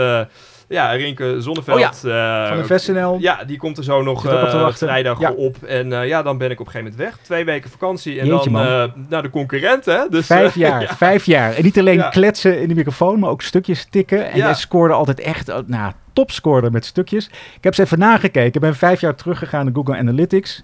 ja, 0.73 0.91
Rinke 0.91 1.41
Zonneveld. 1.41 1.77
Oh 1.79 2.11
eh, 2.11 2.67
Van 2.67 2.95
de 2.95 3.17
ja, 3.19 3.45
die 3.45 3.57
komt 3.59 3.79
er 3.79 3.85
zo 3.85 4.03
nog 4.03 4.27
eh, 4.27 4.69
vrijdag 4.69 5.21
Ja. 5.21 5.31
op. 5.31 5.63
En 5.63 5.93
eh, 5.93 6.09
ja, 6.09 6.23
dan 6.23 6.39
ben 6.39 6.51
ik 6.51 6.61
op 6.61 6.67
een 6.67 6.73
gegeven 6.73 6.93
moment 6.97 7.11
weg. 7.15 7.25
Twee 7.25 7.45
weken 7.45 7.71
vakantie. 7.71 8.21
En 8.21 8.27
Jeetje, 8.27 8.51
dan 8.51 8.61
eh, 8.67 8.85
naar 9.09 9.23
de 9.23 9.31
concurrent, 9.31 9.85
hè. 9.85 9.99
Dus, 10.11 10.27
Vijf 10.27 10.55
jaar, 10.55 10.81
ja. 10.89 10.97
vijf 10.97 11.27
jaar. 11.27 11.55
En 11.55 11.63
niet 11.63 11.79
alleen 11.79 11.97
Ja. 11.99 12.09
kletsen 12.09 12.61
in 12.61 12.69
de 12.69 12.75
microfoon, 12.75 13.19
maar 13.19 13.31
ook 13.31 13.43
stukjes 13.43 13.87
tikken. 13.91 14.31
En 14.31 14.37
Ja. 14.37 14.45
jij 14.45 14.55
scoorde 14.55 14.95
altijd 14.95 15.21
echt, 15.21 15.53
nou, 15.67 15.93
topscorer 16.13 16.71
met 16.73 16.85
stukjes. 16.85 17.27
Ik 17.57 17.65
heb 17.65 17.75
ze 17.75 17.83
even 17.83 17.99
nagekeken. 17.99 18.55
Ik 18.55 18.61
ben 18.61 18.75
vijf 18.75 19.01
jaar 19.01 19.15
teruggegaan 19.15 19.65
naar 19.65 19.75
Google 19.75 19.97
Analytics. 19.97 20.63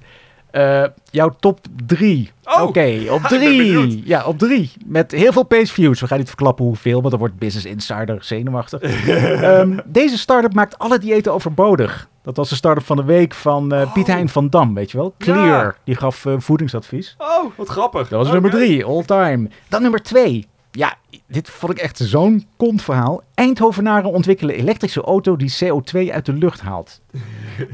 Eh, 0.51 0.85
jouw 1.11 1.31
top 1.41 1.61
drie. 1.87 2.31
Oh, 2.45 2.63
Oké, 2.63 3.05
op 3.11 3.21
ik 3.23 3.29
ben 3.29 3.39
drie. 3.41 3.57
benieuwd. 3.73 4.07
Ja, 4.07 4.25
op 4.25 4.39
drie. 4.39 4.73
Met 4.87 5.11
heel 5.13 5.33
veel 5.33 5.43
page 5.43 5.67
views. 5.67 6.01
We 6.01 6.07
gaan 6.07 6.19
niet 6.19 6.27
verklappen 6.29 6.65
hoeveel, 6.65 6.99
want 6.99 7.11
dan 7.11 7.19
wordt 7.19 7.39
Business 7.39 7.67
Insider 7.67 8.17
zenuwachtig. 8.25 8.81
Ehm, 9.09 9.79
deze 9.87 10.19
start-up 10.19 10.55
maakt 10.55 10.79
alle 10.79 10.99
diëten 10.99 11.33
overbodig. 11.33 12.09
Dat 12.23 12.37
was 12.37 12.49
de 12.49 12.55
start-up 12.55 12.85
van 12.85 12.97
de 12.97 13.05
week 13.05 13.35
van 13.35 13.73
eh, 13.73 13.93
Piet 13.93 14.09
Oh. 14.09 14.15
Hein 14.15 14.29
van 14.29 14.49
Dam, 14.49 14.75
weet 14.75 14.91
je 14.91 14.97
wel? 14.97 15.15
Ja. 15.19 15.25
Clear, 15.25 15.77
die 15.85 15.95
gaf 15.97 16.27
eh, 16.27 16.33
voedingsadvies. 16.39 17.15
Oh, 17.19 17.45
wat 17.57 17.69
grappig. 17.69 18.09
Dat 18.09 18.19
was 18.23 18.33
nummer 18.33 18.51
drie, 18.51 18.85
all 18.85 19.03
time. 19.05 19.49
Dan 19.69 19.83
nummer 19.83 20.03
twee. 20.03 20.47
Ja, 20.79 20.95
dit 21.27 21.51
vond 21.51 21.73
ik 21.73 21.79
echt 21.79 21.99
zo'n 21.99 22.47
kontverhaal. 22.57 23.23
Eindhovenaren 23.35 24.11
ontwikkelen 24.11 24.55
elektrische 24.55 25.01
auto 25.03 25.37
die 25.37 25.55
CO2 25.65 26.13
uit 26.13 26.27
de 26.27 26.33
lucht 26.33 26.61
haalt. 26.61 27.01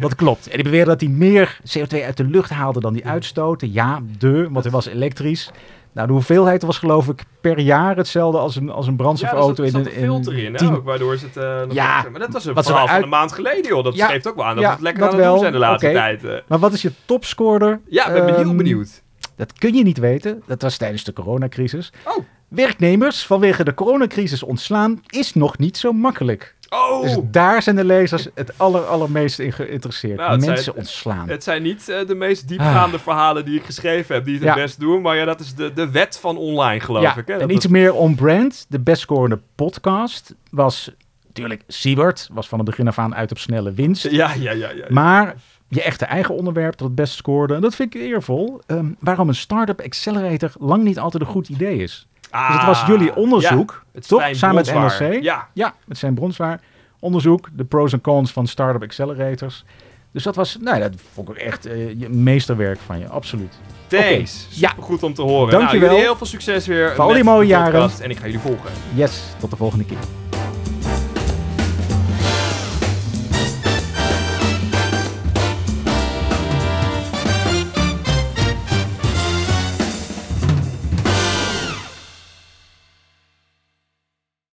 Dat 0.01 0.14
klopt. 0.14 0.47
En 0.49 0.55
die 0.55 0.62
beweren 0.64 0.87
dat 0.87 1.01
hij 1.01 1.11
meer 1.11 1.59
CO2 1.79 2.03
uit 2.05 2.17
de 2.17 2.25
lucht 2.25 2.51
haalde 2.51 2.81
dan 2.81 2.93
die 2.93 3.07
uitstoten. 3.07 3.73
Ja, 3.73 4.01
de, 4.19 4.49
want 4.51 4.64
hij 4.64 4.73
was 4.73 4.87
elektrisch. 4.87 5.51
Nou, 5.93 6.07
de 6.07 6.12
hoeveelheid 6.12 6.62
was 6.62 6.79
geloof 6.79 7.09
ik 7.09 7.25
per 7.40 7.59
jaar 7.59 7.97
hetzelfde 7.97 8.38
als 8.38 8.57
een, 8.57 8.71
als 8.71 8.87
een 8.87 8.93
Ja, 8.93 8.99
brandstofauto 8.99 9.62
er 9.62 9.71
zat, 9.71 9.81
in 9.81 9.85
zat 9.85 9.93
een 9.95 10.03
een 10.03 10.09
filter 10.09 10.38
in, 10.38 10.53
hè, 10.53 10.59
tien- 10.59 10.75
ook, 10.75 10.85
waardoor 10.85 11.17
ze 11.17 11.27
het... 11.33 11.67
nog 11.67 11.75
Ja, 11.75 12.05
maar 12.11 12.21
dat 12.21 12.33
was 12.33 12.45
een 12.45 12.55
wat 12.55 12.67
verhaal 12.67 12.88
van 12.88 13.03
een 13.03 13.09
maand 13.09 13.33
geleden, 13.33 13.67
joh. 13.67 13.85
Dat 13.85 13.95
Ja, 13.95 14.07
geeft 14.09 14.29
ook 14.29 14.37
wel 14.37 14.45
aan 14.45 14.55
dat 14.55 14.62
ja, 14.64 14.69
we 14.69 14.75
het 14.75 14.83
lekker 14.85 15.03
aan 15.03 15.14
het 15.14 15.25
doen 15.25 15.38
zijn 15.38 15.53
de 15.53 15.59
laatste 15.59 15.93
tijd. 15.93 16.25
eh. 16.25 16.35
Maar 16.49 16.59
wat 16.59 16.73
is 16.73 16.83
je 16.83 16.93
topscorer? 17.05 17.81
Ja, 17.88 18.07
ik 18.07 18.12
ben 18.25 18.35
heel 18.35 18.45
Ehm, 18.45 18.57
benieuwd. 18.57 19.03
Dat 19.37 19.53
kun 19.53 19.75
je 19.75 19.83
niet 19.83 19.99
weten. 19.99 20.43
Dat 20.47 20.62
was 20.62 20.77
tijdens 20.77 21.05
de 21.05 21.12
coronacrisis. 21.12 21.93
Oh. 22.05 22.25
Werknemers 22.55 23.27
vanwege 23.27 23.64
de 23.64 23.75
coronacrisis 23.75 24.43
ontslaan 24.43 25.03
is 25.11 25.35
nog 25.35 25.59
niet 25.59 25.77
zo 25.77 25.93
makkelijk. 25.93 26.55
Oh, 26.69 27.03
Dus 27.03 27.17
daar 27.31 27.62
zijn 27.62 27.77
de 27.77 27.85
lezers 27.85 28.29
het 28.35 28.59
aller, 28.59 28.85
allermeest 28.85 29.38
in 29.38 29.53
geïnteresseerd. 29.53 30.17
Nou, 30.17 30.38
zijn- 30.40 30.51
Mensen 30.53 30.77
ontslaan. 30.77 31.29
het 31.29 31.45
zijn 31.45 31.62
niet 31.62 31.88
eh, 31.88 32.07
de 32.07 32.14
meest 32.14 32.49
diepgaande 32.49 32.99
verhalen 32.99 33.45
die 33.45 33.59
ik 33.59 33.64
geschreven 33.64 34.14
heb, 34.14 34.25
die 34.25 34.35
het 34.35 34.43
Ah. 34.43 34.49
Ja. 34.49 34.55
het 34.55 34.64
best 34.64 34.81
doen. 34.81 35.03
Maar 35.03 35.17
ja, 35.17 35.25
dat 35.25 35.40
is 35.40 35.55
de, 35.55 35.73
de 35.73 35.90
wet 35.90 36.19
van 36.19 36.37
online, 36.37 36.81
geloof 36.81 37.03
ja, 37.03 37.17
ik. 37.17 37.27
Hè? 37.27 37.37
en 37.37 37.51
iets 37.51 37.67
meer 37.67 37.95
on-brand. 37.95 38.67
De 38.69 38.81
best 38.81 39.01
scorende 39.03 39.38
podcast 39.55 40.35
was 40.51 40.90
natuurlijk 41.27 41.62
Siewert. 41.69 42.29
Was 42.33 42.49
van 42.49 42.59
het 42.59 42.67
begin 42.69 42.88
af 42.88 42.99
aan 42.99 43.14
uit 43.14 43.31
op 43.31 43.38
snelle 43.38 43.73
winst. 43.73 44.11
Ja, 44.11 44.33
ja, 44.35 44.51
ja. 44.53 44.71
ja. 44.71 44.85
Maar 44.88 45.35
je 45.69 45.83
echte 45.83 46.05
eigen 46.05 46.35
onderwerp 46.35 46.77
dat 46.77 46.87
het 46.87 46.97
best 46.97 47.14
scoorde. 47.14 47.55
En 47.55 47.61
dat 47.61 47.75
vind 47.75 47.95
ik 47.95 48.01
eervol. 48.01 48.61
Ehm, 48.67 48.87
waarom 48.99 49.29
een 49.29 49.35
startup 49.35 49.81
accelerator 49.81 50.51
lang 50.59 50.83
niet 50.85 50.99
altijd 50.99 51.23
een 51.23 51.29
goed 51.29 51.49
idee 51.49 51.77
is. 51.79 52.07
Ah, 52.35 52.47
dus 52.47 52.57
het 52.57 52.66
was 52.66 52.87
jullie 52.87 53.16
onderzoek. 53.16 53.85
ja, 53.92 54.01
toch? 54.01 54.29
Samen 54.31 54.55
met. 54.55 54.75
NRC. 54.75 55.23
Ja, 55.23 55.49
Ja, 55.53 55.75
met 55.85 55.99
zijn 55.99 56.14
bronswaar. 56.14 56.61
Onderzoek, 57.01 57.49
de 57.53 57.64
pros 57.64 57.92
en 57.92 58.01
cons 58.01 58.33
van 58.33 58.47
startup 58.47 58.83
accelerators. 58.83 59.64
Dus 60.12 60.23
dat 60.23 60.37
was, 60.37 60.57
nou, 60.61 60.81
dat 60.81 60.92
vond 61.12 61.29
ik 61.29 61.37
echt 61.37 61.66
eh, 61.66 62.01
je 62.01 62.09
meesterwerk 62.09 62.79
van 62.87 62.99
je, 62.99 63.09
absoluut. 63.09 63.55
thanks. 63.87 64.47
Ja. 64.51 64.68
Supergoed 64.68 65.03
om 65.03 65.14
te 65.14 65.23
horen. 65.23 65.51
Dankjewel. 65.51 65.81
Nou, 65.81 65.90
jullie 65.90 66.05
heel 66.05 66.16
veel 66.16 66.27
succes 66.27 66.66
weer 66.66 66.94
Voor 66.94 67.05
al 67.05 67.12
die 67.12 67.25
mooie 67.25 67.47
jaren. 67.47 67.90
En 68.01 68.11
ik 68.11 68.16
ga 68.16 68.25
jullie 68.25 68.40
volgen. 68.40 68.70
Yes, 68.94 69.23
tot 69.38 69.51
de 69.51 69.57
volgende 69.57 69.85
keer. 69.85 70.24